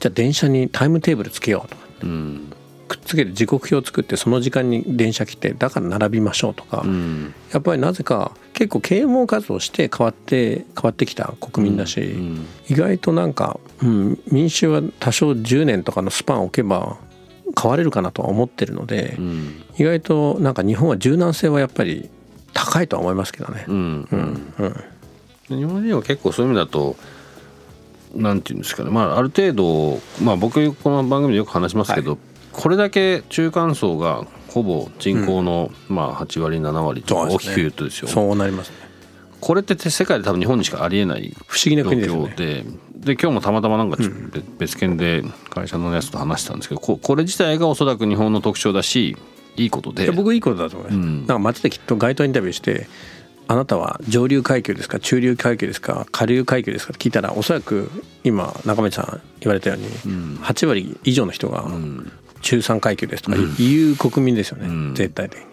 [0.00, 1.82] じゃあ電車にタイムテーブルつけようとか。
[2.02, 2.52] うん
[2.88, 7.34] くっつけて時刻表作ってその時間に電車来てだから並びましょうとか、うん。
[7.52, 12.46] やっぱりなぜか結構啓蒙活動して変わって変わってきた国民だし、うん。
[12.68, 16.98] 意外となんか、うん、民衆は多少10年とかのスパンを置けば
[17.60, 19.62] 変われるかなとは思ってるので、うん。
[19.78, 22.08] 意外となんか日本は柔軟性はやっぱり
[22.54, 23.64] 高いとは思いますけどね。
[23.68, 24.08] うん。
[24.10, 25.58] うんうん。
[25.58, 26.96] 日本人は結構そういう意味だと
[28.14, 32.18] なんていうんですかね、まあ、ある程度、まあ、僕この番組でよく話しますけど、
[32.58, 38.08] これだけ中間層がほぼ人口の、まあ、8割7割と大きく言うとですよ。
[38.08, 38.76] そうなりますね。
[39.40, 42.34] これって世界で多分日本にしかありえない不思議な状国ですよね。
[42.34, 42.64] 況で
[42.96, 49.16] で今日もたまたまなんか別別件で会社のやつと話したんですけどここれ自体がおそらく日本の特徴だし
[49.56, 50.10] いいことで。
[50.10, 50.96] 僕いいことだと思います。
[50.96, 51.16] うん。
[51.18, 52.88] なんか街できっと街頭インタビューして
[53.46, 57.88] あなたは上流階級ですか中流階級ですか下流階級ですかって聞いたらおそらく
[58.24, 60.38] 今中道さん言われたようにうん。
[60.42, 64.94] 8割以上の人がうん中産階級ですとかいう国民ですよね、うん。
[64.94, 65.46] 絶対的に。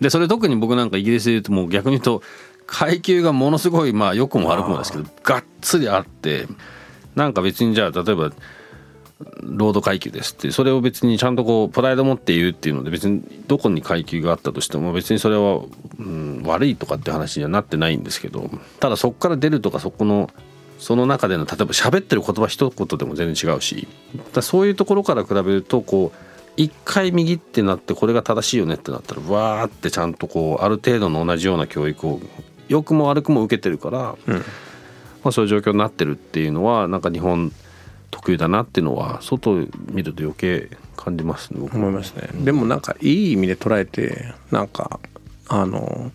[0.00, 2.22] でそれ特に僕なんかイギリスで言うともう逆に言うと
[2.66, 6.46] 階級がものすごいまあ良くも悪くもですけどがっつりあって
[7.14, 8.30] なんか別にじゃあ例えば
[9.42, 15.60] ロード階級ですってそれを別にちゃんとこうプライド持って言うっていうので別にどこに階級があったとしても別にそれは、
[15.98, 20.30] うん、悪いとかって話にはなってないんですけどただそこから出るとかそこの
[20.78, 23.86] その中での例えば喋ってる言葉一言でも全然違うし
[24.32, 32.20] だそういうところから比べるとこう一回右ってなってこれが正しいよねってなったらわーってちゃんとこうある程度の同じような教育を
[32.68, 34.44] 良くも悪くも受けてるから、うん。
[35.22, 37.52] まあ、そういう状況になってるっていうのはなんか日本
[38.10, 45.00] 特有だなっていうのは外見ると余計感じますね僕思いますね、でもなんかいい意味で捉えてなんか
[45.48, 46.12] あの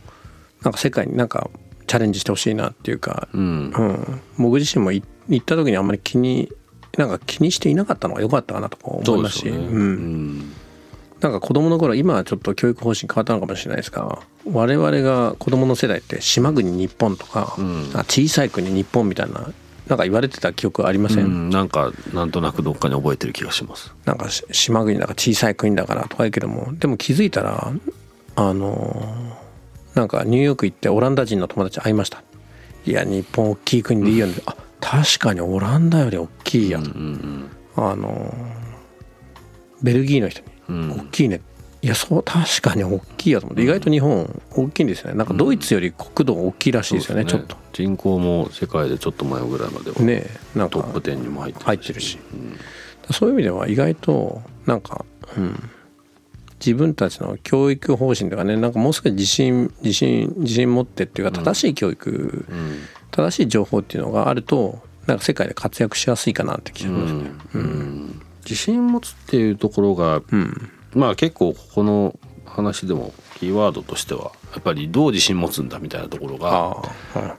[0.61, 1.49] なんか世界になんか
[1.87, 3.71] チャレンジしてほしいなっていうか、うん。
[3.71, 6.51] うん、僕自身もい行った時にあんまり気に
[6.97, 9.49] なんか気にしていなかったのが良かったかなとか思そいうますし。
[9.49, 10.37] う、うん。
[10.39, 10.53] ん。
[11.21, 14.19] なんか子供の頃今はちょっと教育方針変わったのかもしれないですが
[14.51, 17.91] 我々が子供の世代って島国日本とか、うん。
[17.93, 19.51] あ小さい国日本みたいな
[19.87, 23.93] なんか言われてた記憶ありません、うんなんかなんとなくどっかに覚えてる気がします。
[24.05, 27.71] なんかし島国だから小さい国だからとか言うけどもでも気づいたら
[28.35, 29.37] あの
[29.93, 32.23] なんかニューヨーク行ってオランダ人の友達会いました。
[32.85, 34.55] いや日本大きい国でいいよね、あ
[34.85, 36.79] 確かにオランダより大きいや。
[36.79, 38.33] と、うんあの
[39.81, 40.47] ベルギーの人に。
[40.69, 40.91] うん。
[40.91, 41.41] 大きいね。
[41.81, 43.63] いやそう確かに大きいやと思って。
[43.63, 45.17] 意外と日本大きいんですよね。
[45.17, 47.57] なんかドイツより国土大きいらしいですよね,、ちょっと。
[47.73, 50.79] 人口も世界でちょっと前ぐらいまではねなんか。
[50.79, 52.19] トップ10にも入って入ってるし。
[52.33, 52.35] う
[53.11, 53.13] ん。
[53.13, 55.05] そういう意味では意外となんか、
[55.37, 55.69] うん、
[56.59, 62.79] 自分たちの教育方針とかねなんかもう少し自信自信自信持ってっていうか正しい教育、うん
[63.15, 67.31] 正しい情報っていうのがあるとなんか世界で活躍しやすいかなって気がしますね。
[67.53, 68.21] うん。
[68.43, 76.81] 自信持つっていうところがうん、まあ結構ここの話でもキーワードとしてはやっぱりどう自信持つんだみたいなところが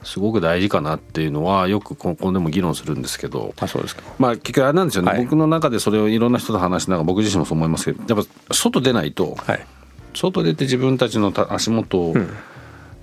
[0.03, 4.03] すごく大事かなっていうのはよくここでも議論するんですけどあそうですか。
[4.17, 5.23] まあ結局あれなんですよね、はい。
[5.23, 9.65] 僕の中でそれをいろんな人と話しながら僕自身もそう思いますけどやっぱ外出ないとはい
[10.13, 12.15] 外出て自分たちのた足元を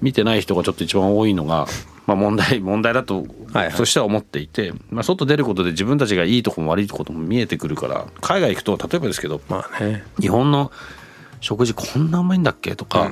[0.04, 1.66] 見てない人がちょっと一番多いのが、
[2.06, 3.72] まあ問題問題だとはいはい。
[3.72, 10.04] そしては思っていて、まあ、外出ることで自分たちがいいとこも悪いとこも見えてくるから海外行くと例えばですけどまあね。
[10.20, 10.70] 日本の
[11.40, 13.10] 食事こんなうまいんだっけとか、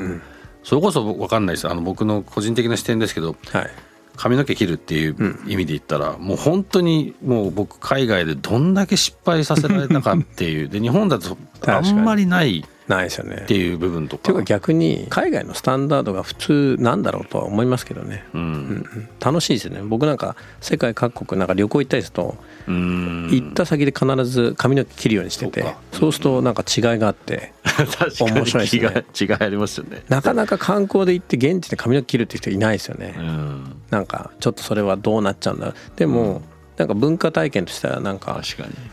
[0.63, 1.69] それこそ分かんないです。
[1.69, 3.71] あの僕の個人的な視点ですけどはい。
[4.17, 10.69] 髪の毛切るっていう意味で言ったら、もう本当にもう僕海外でどんだけ失敗させられたかっていう。
[10.69, 13.43] で日本だと あんまりないないですよね。
[13.43, 14.23] っていう部分とか。
[14.23, 18.43] っていうか逆に海外のスタンダードが普通なんだろうとは思いますけどね、うん。
[18.43, 19.09] うん。
[19.21, 19.83] 楽しいですよね。
[19.83, 22.37] 僕なんか世界各国なんか旅行行ったりすると、
[22.69, 23.29] うん。
[23.31, 29.05] 行った先で必ず髪の毛切るようにしててそうするとなんか違いがあって 確かに面白いですね。
[29.21, 30.03] 違い違いありますよね。
[30.09, 33.77] なかなか観光で行って現地で髪の毛切るって人いないですよね、うん。
[33.91, 36.43] なんかちょっとそれはどうなっちゃうんだでも、
[36.77, 38.41] なんか文化体験としてはなんか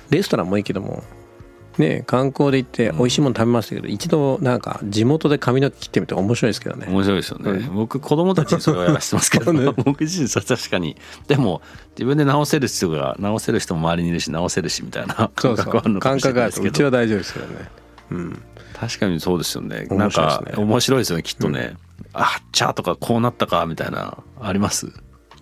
[0.10, 1.04] レストランもいいけども
[1.80, 6.88] ね観光で行って美味しいもの食べましたけど、一度なんか地元で髪の毛切ってみて面白いですけどね。
[6.90, 9.72] 面白いですよね、僕子供たちにそれをやらせてますけど、ね。
[9.84, 10.96] 僕自身それ確かに。
[11.28, 11.62] でも
[11.92, 16.84] 自分で直せる人が直せる人も周りにいるし直せるしみたいな感覚はあるのかも感しれないですけど。
[16.86, 17.70] は大丈夫ですけどね。
[18.12, 18.42] うん。
[18.80, 19.88] 確かにそうですよね。
[19.90, 21.76] 面なんか面白いですよねきっとね、
[22.14, 24.18] あっちゃーとかこうなったかみたいな。
[24.42, 24.88] あります？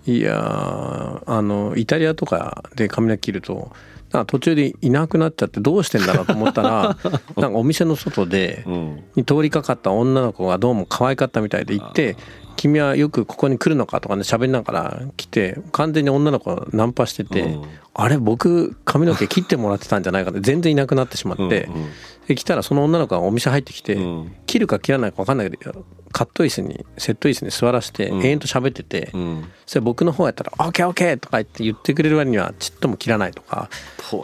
[0.08, 3.72] いやーあのイタリアとかで髪の毛切ると
[4.12, 6.98] か途中でいなくなっちゃってどうしてんだろうと思ったら
[7.38, 9.04] なんかお店の外でうん。
[9.16, 12.16] に通りかかった女の子がどうも可愛かったみたいで行って
[12.58, 17.62] 「君はよくここに来るのか?」とかね喋りながら来て完全に女の子がナンパしててうん
[17.94, 21.86] 「あれ僕髪の毛切ってもらってたんじゃないか」って全然いなくなってしまってうん
[22.28, 24.32] で来たらその女の子がお店入ってきてうん。
[24.46, 25.86] 切るか切らないか分かんないけど
[26.18, 28.26] カット椅子にセット椅子に座らせてうん。
[28.26, 29.12] 延々と喋ってて。
[29.14, 29.52] うん。
[29.68, 33.70] それ僕の方やったら「オッケーオッケー」とか言って言ってくれる割にはちっとも切らないとか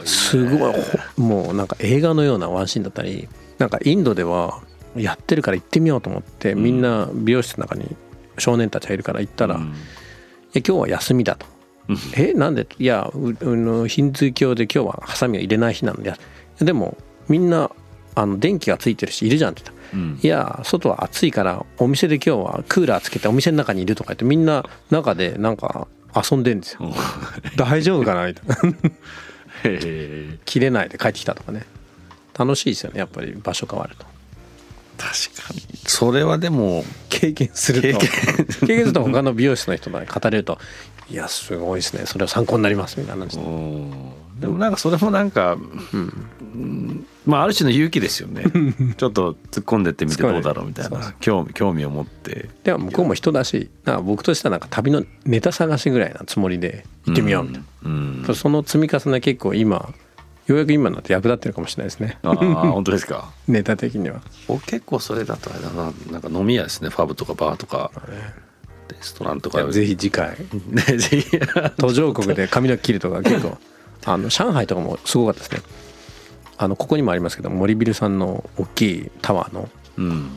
[0.05, 0.73] すごい
[1.15, 3.29] ほもうなんか映画のようなワンシーンだったり
[3.59, 4.61] なんかインドでは
[4.95, 7.95] やってるから行ってみようと思ってみんな美容室の中に
[8.39, 9.73] 少年たちがいるから行ったら「いやうん
[10.55, 11.45] 今日は休みだ」と。
[11.89, 16.13] うん「えなんで?」いやヒンズー教で今日はハサミを入れない日なんで
[16.59, 17.69] でもみんな
[18.15, 19.81] あの電気がついてるしいるじゃんって言った。
[19.97, 20.19] らうん。
[20.21, 26.79] いや外は暑いからお店で今日はクーラーつけてお店の中にいるとか言ってみんな中でなんか遊んでんですよ。
[26.81, 26.93] うん。
[27.55, 28.55] 大丈夫かなみたいな。
[29.65, 31.65] へえ切れないで帰ってきたとかね。
[32.37, 34.05] 楽しいですよねやっぱり場所変わると。
[34.97, 35.61] 確かに。
[35.85, 37.99] それはでも経験すると。
[37.99, 40.57] 経経験すると他の美容師の人が語れると
[41.09, 42.05] いやすごいですね。
[42.05, 43.43] それは参考になりますみたいな感じで。
[43.43, 48.43] うんでもなんかそれもなんか、うんまあある種の勇気ですよね。
[48.97, 51.13] ちょっと突っ込んでってみてどうだろうみたいな。
[51.21, 52.49] 興味興味を持って。
[52.63, 53.69] でも向こうも人だし
[54.03, 58.35] 僕としてはなんか旅のネタ探しぐらいなつもりで行ってみようみたいな、うん、うん。
[58.35, 59.93] その積み重ね結構今
[60.47, 62.17] ようやく今になって役立ってるかもしれないですね。
[62.23, 63.31] ああ本当ですか？
[63.47, 64.21] ネタ的には。
[64.47, 65.93] 僕結構それだとあれだな。
[66.11, 66.89] なんか飲み屋ですね。
[66.89, 67.91] ファブとかバーとか。
[68.89, 69.65] レストランとか。
[69.71, 70.35] ぜひ次回。
[70.69, 71.39] ねぜひ。
[71.77, 73.57] 途上国で髪の毛切るとか結構。
[74.05, 75.61] あの上海とかもすごかったですね
[76.63, 80.29] あのここにもありますけど森ビルさんの大きいタワーのうん。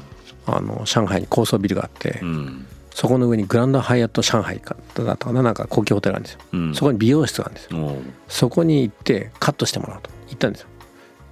[0.47, 2.67] あの上海に高層ビルがあって、うん。
[2.91, 6.75] そこの上にグランドハイアット上海かだったかななんか高級ホテルがあるんですよ、うん。
[6.75, 7.97] そこに美容室があるんですよ。
[8.29, 10.11] そこに行ってカットしてもらうと。
[10.29, 10.69] 言ったんですよ。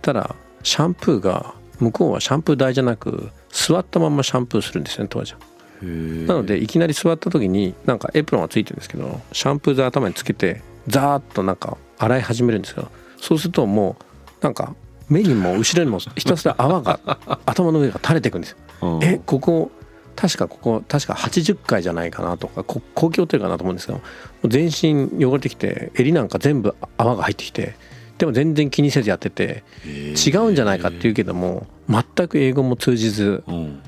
[0.03, 5.41] ただシャンプーが向こうはシャンプー台じゃなく座ったまんまシャンプーするんですよね当時は。
[5.83, 14.75] なのでいきなり座った時になんかエプロンがついてるんですけどシャンプー剤頭につけてザーッとなんか洗い始めるんですけどそうするともうなんか
[15.09, 17.01] 目にも後ろにもひたすら泡が
[17.47, 18.57] 頭の上が垂れていくんですよ。
[18.83, 19.05] うん。
[19.05, 19.71] えここ
[20.17, 24.01] 確かここ確か80回じゃないかなとかこ公共ホテルかなと思うんですけど
[24.49, 27.75] 全身汚れてきて襟なんか全部泡が入ってきて
[28.19, 33.83] でも全然気にせずやってて違うんじゃないかって言うけども全く英語も通じずうん。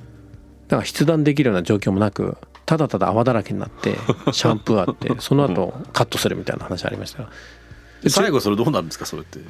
[0.68, 2.36] だから筆談できるような状況もなく
[2.66, 3.94] ただただ泡だらけになって
[4.32, 7.28] シャンプーあってその後カットするみたいな話ありました
[8.08, 9.40] 最後それどうなるんですかそれって？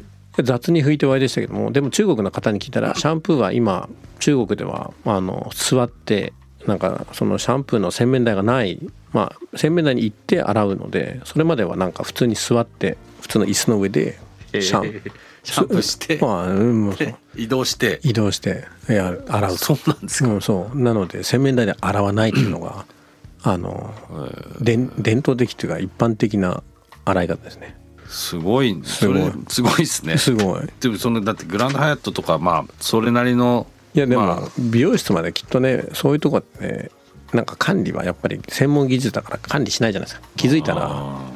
[0.42, 3.88] 雑に拭いて終わりでしたけどもでも中国の方に聞いたらシャンプーは今
[4.20, 6.32] 中国ではあの座って
[6.66, 8.78] なんかそのシャンプーの洗面台がない
[9.12, 14.18] まあ洗面台に行って洗うのでそれまではなんか普通に座って普通の椅子の上で
[14.52, 14.86] シャン。
[14.86, 15.10] へえ
[15.42, 16.96] シャンプーして まあ、うん
[17.36, 18.00] 移動して。
[18.02, 19.50] 移動していや洗う。
[19.52, 20.30] とそうなんですか。
[20.30, 20.76] うん、そう。
[20.76, 22.84] なので洗面台で洗わないっていうのが
[23.44, 23.94] あの
[24.60, 26.64] 伝伝統的というか一般的な
[27.04, 27.76] 洗い方ですね
[28.08, 29.32] すごいすごい。
[29.48, 30.18] すごいですね。
[30.18, 30.62] すごい。
[30.80, 34.48] でもそのだってグランドハヤットとかまあそれなりのいやでもまあ。
[34.58, 36.90] 美容室まできっとねそういうとこってね
[37.32, 40.28] なんか管理はやっぱり専門技術だから管理しないじゃないですか。
[40.36, 41.30] 気づいたらあ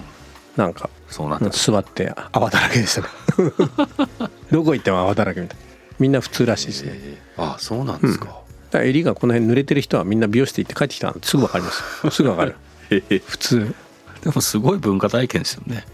[0.57, 1.51] なんかーそうなんだ。
[1.51, 3.03] 座って泡だらけでした。
[4.51, 5.65] どこ行っても泡だらけみたいな。
[5.99, 7.43] みんな普通らしいですねえー。
[7.43, 12.11] あそうなんですか、だから襟がこの辺濡れてる人はみんな美容室行って帰ってきたらすぐ分かります。
[12.11, 12.57] すぐ分かる。
[13.27, 13.75] 普通。
[14.23, 15.85] でもすごい文化体験ですよね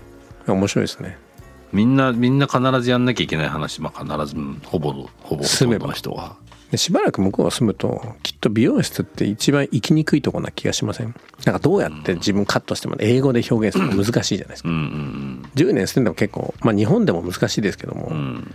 [0.55, 1.19] 面白いですね。
[1.73, 6.37] みんなみんな必ずやんなきゃいけない話、まあ、必ずうんほぼほぼほとんどの人が
[6.71, 11.15] でしばらく向こうが住むときっと美容室って一番行きにくいところな気がしません？
[11.45, 14.69] なんかどうやって自分カットしても英語で表現するの難しいじゃないですか。
[14.69, 18.17] うんうん10年住んでも結構まあ日本でも難しいですけども、うん。
[18.17, 18.55] うん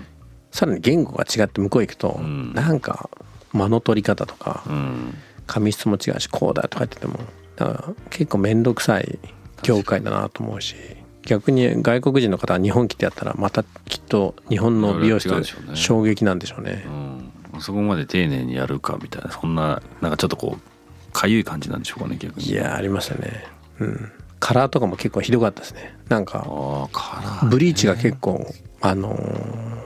[0.52, 2.54] さらに言語が違って向こう行くと、ん。
[2.54, 3.10] なんか
[3.54, 5.16] 間の取り方とかうん。
[5.48, 7.20] 髪質も違うしこうだとか言ってても
[7.56, 9.20] だから結構面倒くさい
[9.64, 10.76] 業界だなと思うし
[11.32, 16.84] 逆に外国人の方は日本来てやったらまたきっと日本の美容室ね衝撃なんでしょうね。
[17.54, 17.62] うん。
[17.62, 22.48] そこまで丁寧にやるかみたいなそんななんかちょっとこうかゆい感じなんでしょうかね逆に。
[22.48, 23.46] いやありましたね。
[23.80, 24.12] うん。
[24.42, 25.96] カラーとかも結構ひどかったですね。
[26.10, 28.46] なんかああカラーブリーチが結構
[28.82, 29.82] あのー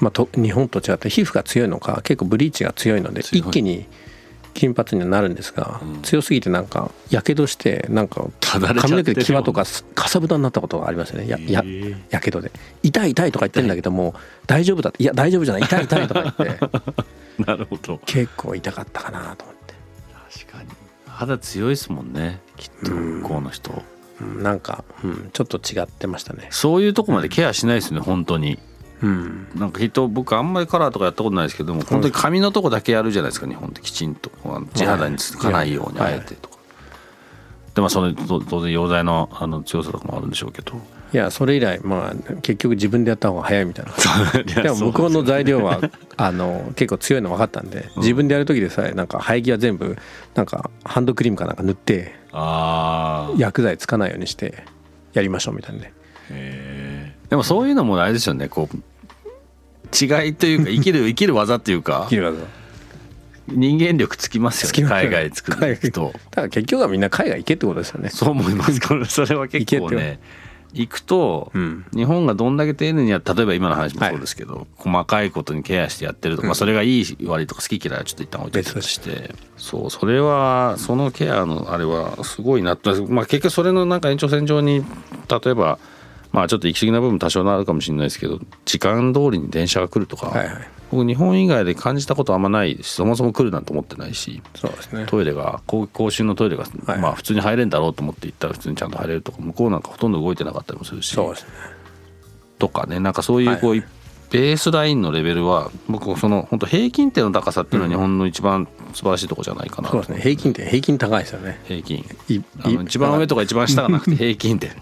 [0.00, 3.86] まあ、と日本と違って皮膚が強いのか結構ブリーチが強いので一気に
[4.58, 6.02] 金髪にはなるんですが、うん。
[6.02, 11.28] 強すぎてなんかやけどしてなんか髪のる毛で際とかかさぶたになったことがありますよね。
[11.28, 11.62] やや
[12.10, 12.50] やけどで。
[12.82, 14.14] 痛い痛いとか言ってるんだけども
[14.48, 15.62] 大丈夫だっていや大丈夫じゃない。
[15.62, 16.58] 痛い痛いとか言って。
[17.46, 18.00] なるほど。
[18.04, 19.74] 結構痛かったかなと思って。
[20.42, 20.68] 確かに。
[21.06, 22.40] 肌強いですもんね。
[22.56, 23.84] きっと向こうの人、
[24.20, 24.42] うん。
[24.42, 26.48] なんか、うん、ちょっと違ってましたね。
[26.50, 28.58] そういうとこまでケアしないですね本当に
[29.02, 29.48] うん。
[29.54, 33.80] なんかきっと僕あんまりカラーとかやったことないですけども本当に髪のとこだけやるじゃないですか日本って。
[33.80, 34.30] きちんと。
[34.74, 36.56] 地肌につかないようにはいあえてとか、
[37.74, 40.80] でまあそのと当然溶剤のあの強さとかもあるんでしょうけど。
[41.10, 44.62] いやそれ以来まあ結局自分でやった方が早いみたいな。
[44.62, 45.80] でも向こうの材料は
[46.18, 49.96] あの結構強いの分かったんで自分でやる時でさえなんか生え際全部
[50.34, 54.64] なんかハンドクリームかなんか塗ってああ薬剤つかないようにして
[55.14, 55.94] やりましょうみたいなね。
[57.30, 58.76] でもそういうのもあれですよねこう
[59.92, 62.06] 違いというか生きる 生きる技っていうか。
[62.08, 62.58] 切る技。
[63.48, 66.12] 人間力つきますよね海外作る人。
[66.12, 68.10] だから結局はみんな海外行けってことですよね。
[68.10, 68.78] そう思います。
[68.78, 70.20] からそれは結構ね。
[70.72, 71.86] 行くと、うん。
[71.94, 79.34] 日本がどんだけ丁寧にや例えば今の話もそうですけど、細かいことにケアしてやってるとか、まあそれがいい悪いとか好き嫌いはちょっと一旦置いてとして。
[79.56, 84.84] そうそれはそのケアのあれはすごいなって、まあ、結局それのなんか延長線上に
[85.28, 85.78] 例えば
[86.32, 90.68] まあちょっと行き過ぎな部分多少あるかもしれないですけど時間通りに電車が来るとか、はいはい。
[90.90, 95.06] 僕日本以外で感じたことあんまないしそもそも来るなんて思ってないしそうですね。
[95.06, 101.50] トイレが公公衆のトイレが、はいまあ普通に入れんだろうと思って行ったら普通にちゃんと入れるとか向こうなんかほとんど動いてなかったりもするしそうですね。
[102.58, 103.84] とかねなんかそういうこう、はい
[104.30, 110.20] ベースラインのレベルは僕その本当平均点の高さっていうのは日本の一番素晴らしいところじゃないかな、そうですね。
[110.20, 111.58] 平均点平均高いですよね。
[111.64, 112.04] 平均。
[112.28, 114.72] いあの一番上とか一番下がなくて平均点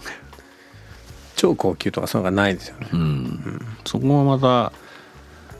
[1.37, 2.89] 超高級とかそういうのがないですよね。
[2.91, 4.73] うん、そこはまた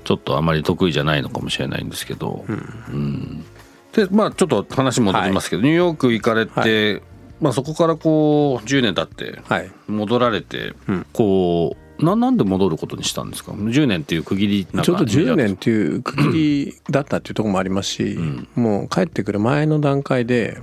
[0.04, 3.46] ちょっとあまり得意じゃないのかもしれないんですけど、うん。
[3.94, 7.02] でまあちょっと話戻りますけど、ニューヨーク行かれて、
[7.40, 9.72] まあ、そこからこう10年経ってはい。
[9.88, 11.06] 戻られて、うん。
[11.14, 18.18] こうななんで戻ることにしたんですか？10年っていう区切りなんかちょうど10年っていう区切りだったっていうところもありますし、
[18.56, 20.60] もう帰ってくる前の段階で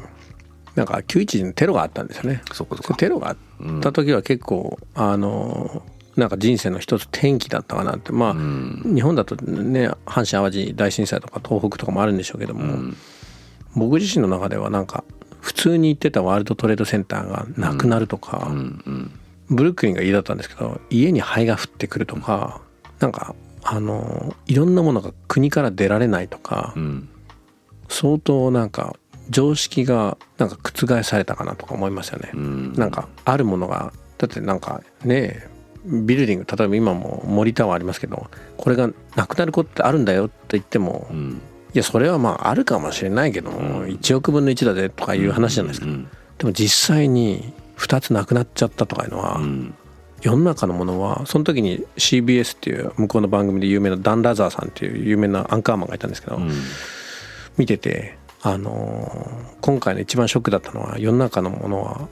[0.75, 2.43] なんか911のテロがあったんですよね。
[2.53, 2.95] そこそこ。
[2.95, 3.37] テロがあっ
[3.81, 5.83] た時は結構、あの
[6.17, 8.13] なんか人生の一つ転機だったかなって。
[8.13, 12.93] まあ、日本だとね阪神・淡路大震災とか東北とかもあるんでしょうけども、
[13.75, 15.05] 僕自身の中ではなんか
[15.41, 19.11] 普通に行ってたワールドトレードセンターがなくなるとか、うんうん。
[19.51, 22.63] ブルックリンが家だったんですけど家に灰が降ってくるとか
[22.99, 27.09] なんかあのいろんなものが国から出られないとかうん。
[27.89, 28.97] 相当なんか
[29.31, 32.31] 常識がなんか覆されたかなとか思いますよね。
[32.35, 32.73] うん。
[32.75, 35.47] なんかあるものがだってなんかね
[35.85, 41.41] ビルディング例えば今も森タワーありますけどこれがなくなることってあるんだよって言ってもうん。
[41.75, 45.87] いやそれはまああるかもしれないけども1億分の1だぜとかいう話じゃないですか。
[45.87, 46.09] うん。
[46.39, 49.75] でも実際に2つなくなっちゃったとかいうのは、うん。
[50.23, 56.51] 世の中のものはその時に CBS っていう向こうの番組で有名なダン・ラザーさんっていう有名なアンカーマンがいたんですけど、うん。
[57.59, 62.07] 見てて、あのー今回の一番ショックだったのは世の中のものは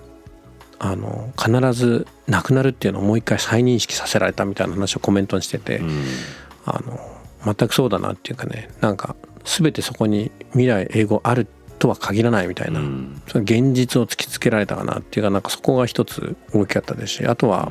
[0.79, 6.05] あの必ずなくなるっていうのをもう一回再認識させられたみたいな話をコメントにしてて、うん。
[6.65, 6.99] あの
[7.45, 11.47] 全くそうだなっていうかねなんか全てそこに未来英語ある
[11.79, 13.21] とは限らないみたいな、うん。
[13.29, 17.71] その現実を突きつけられたかなっていうかなんかそこが一つ大きかったですしあとは、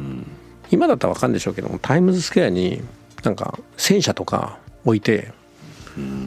[0.70, 2.84] 今だったら分かるんでしょうけどもタイムズスクエアに
[3.24, 5.34] なんか戦車とか置いて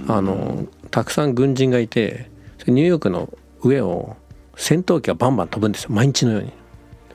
[0.08, 2.30] あのたくさん軍人がいて
[2.68, 3.28] ニューヨークの
[3.64, 4.14] 上を
[4.56, 5.88] 戦闘機がバンバン飛ぶんですよ。
[5.90, 6.52] 毎日のように、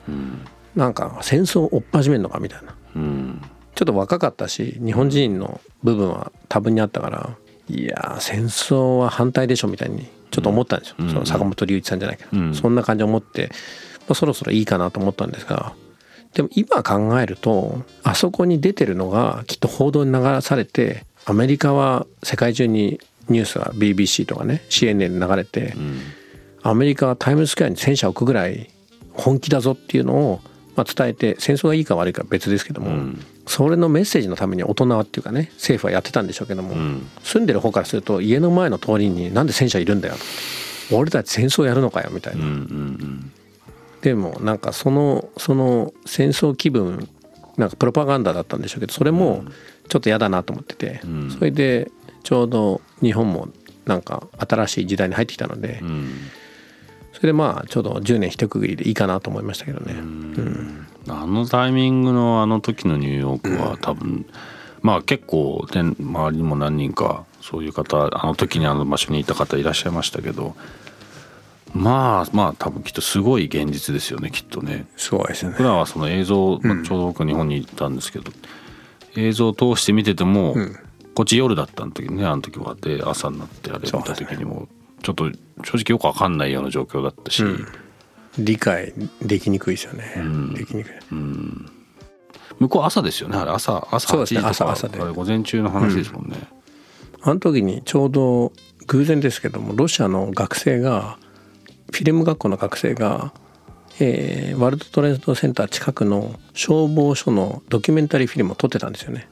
[0.09, 0.41] うん、
[0.75, 3.41] なんか戦争を追っ始めるのかみたいな、うん、
[3.75, 7.37] ちょっと若かったし日本人の部分は多分にあったから
[7.69, 13.47] いや戦争は反対でしょみたいにちょっと思ったんですよ、うん、その坂本龍一さんじゃないけど、うん、そんな感じで思って、
[13.99, 15.73] まあ、そろそろいいかなと思ったんですが
[16.33, 22.99] でも今考えるとあそこに出てるのがきっと報道に流されてアメリカは世界中に
[23.29, 25.99] ニュースが BBC とかね CNN で流れて、うん、
[26.63, 28.69] アメリカはタイムズスクエアに戦車を置くぐらい
[29.13, 30.41] 本気だぞっていうのを
[30.75, 40.15] まあ伝えて戦争がいいか悪いか別ですけども、うん、それのメッセージのために大人はっていうかね政府はやってたんでしょうけども、うん、住んでる方からすると家の前の通りになんで戦車いるんだよ
[40.91, 42.43] 俺たち戦争やるのかよみたいな。
[42.43, 43.31] うんうんうん。
[44.01, 47.07] でもなんかそのその戦争気分
[47.57, 49.43] なんかプロパガンダだったんでしょうけどそれも
[49.89, 51.01] ちょっと嫌だなと思ってて、
[51.37, 51.91] それで
[52.23, 53.49] ちょうど日本も
[53.85, 55.81] なんか新しい時代に入ってきたので、
[57.13, 59.93] それでまあちょうど10年一区切りでいいかなと思いましたけどね。
[59.93, 64.25] うんあのタイミングのあの時のニューヨークは多分、
[64.81, 70.55] まあ結構周りにも何人かそういう方あの時にあの場所にいた方いらっしゃいましたけど
[71.73, 74.87] まあまあ多分きっとすごい現実ですよねきっとね。
[74.97, 75.53] すごいですね。
[75.53, 78.31] 普段はその映像、まあ、ちょうど僕日本にいたんですけど、
[79.15, 80.77] うん、映像を通して見てても、うん、
[81.19, 82.75] こっち夜だったの時ねあの時は。
[82.75, 84.69] で朝になってあれ見た時にも、
[85.03, 85.29] ちょっと
[85.65, 87.67] 正直よく分かんないような状況だったし、うん、
[88.37, 90.13] 理解できにくいですよね。
[90.55, 90.93] できにくい。
[91.11, 91.69] うん。
[92.59, 93.37] 向こう朝ですよね。
[93.37, 94.97] あれ朝朝8時とか、ね、朝朝で。
[94.97, 96.37] 午前中の話ですもんね、
[97.21, 98.53] あの時にちょうど
[98.87, 101.17] 偶然ですけどもロシアの学生が
[101.91, 103.33] フィルム学校の学生が、
[103.99, 109.27] えー、ワールドトレードセンター近くの消防署のドキュメンタリーフィルムを撮ってたんですよね。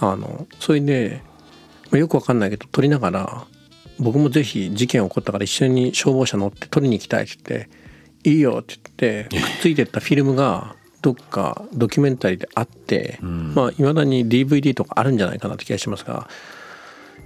[0.00, 1.22] あのそれで、
[1.90, 3.44] まあ、よくわかんないけど撮りながら
[3.98, 7.68] 僕もぜひ事件起こったから一緒に消防車乗って撮りに行きたいって言って
[8.30, 16.28] 「いいよ」って言ってくっついてったフィルムがどっかドキュメンタリーであって、まあいまだに DVD とかあるんじゃないかなって気がしますが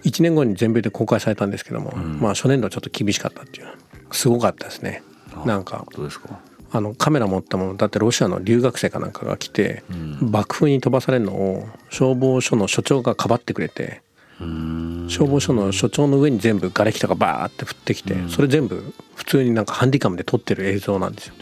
[0.04, 3.66] 1年後に全米で公開されたんですけども、まあ初年度はちょっと厳しかったっていう。
[4.12, 5.02] すごかったですね。
[5.44, 6.38] なんかどうですか？
[6.74, 14.02] あのカメラ持ったものだってロシアの留学生かなんかが来て、うん、爆風に飛ばされるのを消防署の所長がかばってくれて
[14.40, 21.34] 消防署の所長の上に全部瓦礫とかバーって降ってきて、それ全部普通になんかハンディカムで撮ってる映像なんですよ。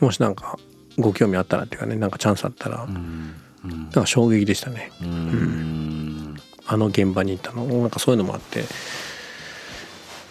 [0.00, 0.58] もしなんか
[0.98, 4.92] ご興味あったらっていうかねなんかチャンスあったら、なんか衝撃でしたね。
[5.00, 6.36] うん。
[6.66, 7.64] あの現場に行ったの。
[7.64, 8.64] なんかそういうのもあって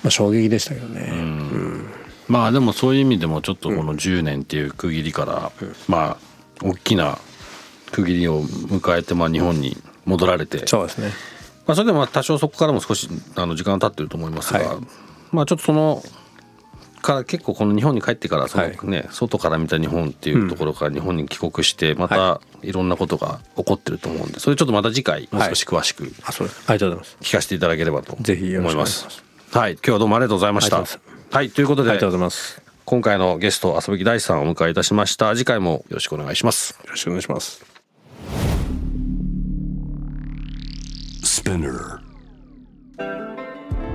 [0.03, 1.85] まあ、衝撃でしたけどね、うん、
[2.31, 6.17] まあでもそういう意味でもちょっとこの10年っていう区切りから、うん、まあ
[6.63, 7.17] 大きな
[7.91, 9.75] 区切りを迎えてまあ日本に
[10.05, 11.09] 戻られて、そうですね、
[11.67, 14.77] まあ、それでも多少そこからも少しあの時間経ってると思いますが、はい、
[15.33, 16.01] まあちょっとその
[17.01, 22.71] から結構この日本に帰ってからそのね、はい、外から見た日本っていうところから日本に帰国してまたい。
[22.71, 27.17] ろんなことが起こってると思うんでそれちょっとまた次回もう少し詳しく、はい、ありがとうございます。
[27.19, 29.23] 聞かせていただければと思います。
[29.51, 31.10] はい、今日はどうもありがとうございました。
[31.31, 32.61] はい、ということで、ありがとうございます。
[32.83, 35.33] 今回のゲスト、遊びき大さんをお迎えいたしました。
[35.33, 36.77] 次回もよろしくお願いします。
[36.83, 37.65] よろしくお願いします。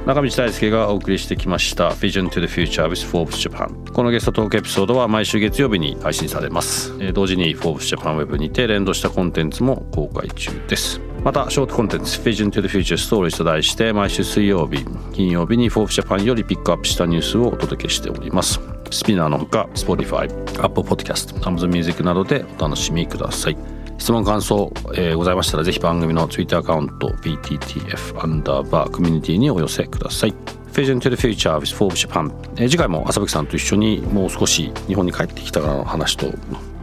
[0.07, 12.63] 中道大輔がお送りしてきました Vision to the Future with Forbes Japan このゲストトークエピソードは毎週月曜日に配信されます同時に Forbes Japan Web にて連動したコンテンツも公開中ですまたショートコンテンツ Vision to
[12.63, 18.61] the Future Stories と題して毎週水曜日金曜日に Forbes Japan よりピックアップしたニュースをお届けしております。
[18.93, 20.31] スピナーのほか Spotify、
[20.63, 23.57] Apple Podcast、Amazon Music などでお楽しみください。
[23.99, 30.35] 質問感想、えー、ございましたらぜひ番組の Twitter アカウント PTTF アンダーバーコミュニティにお寄せください。
[30.75, 36.29] Vision to the Future with Forbes Japan、えー、次回も浅吹さんと一緒にもう少し日本に帰ってきたからの話と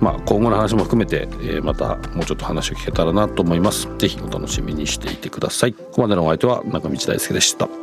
[0.04, 3.88] まあ、今後の話も含めて、えー、またもうちょっと話を聞けたらなと思います。
[3.97, 5.74] ぜひお楽しみにしていてください。
[5.74, 7.82] ここまでのお相手は中道大輔でした。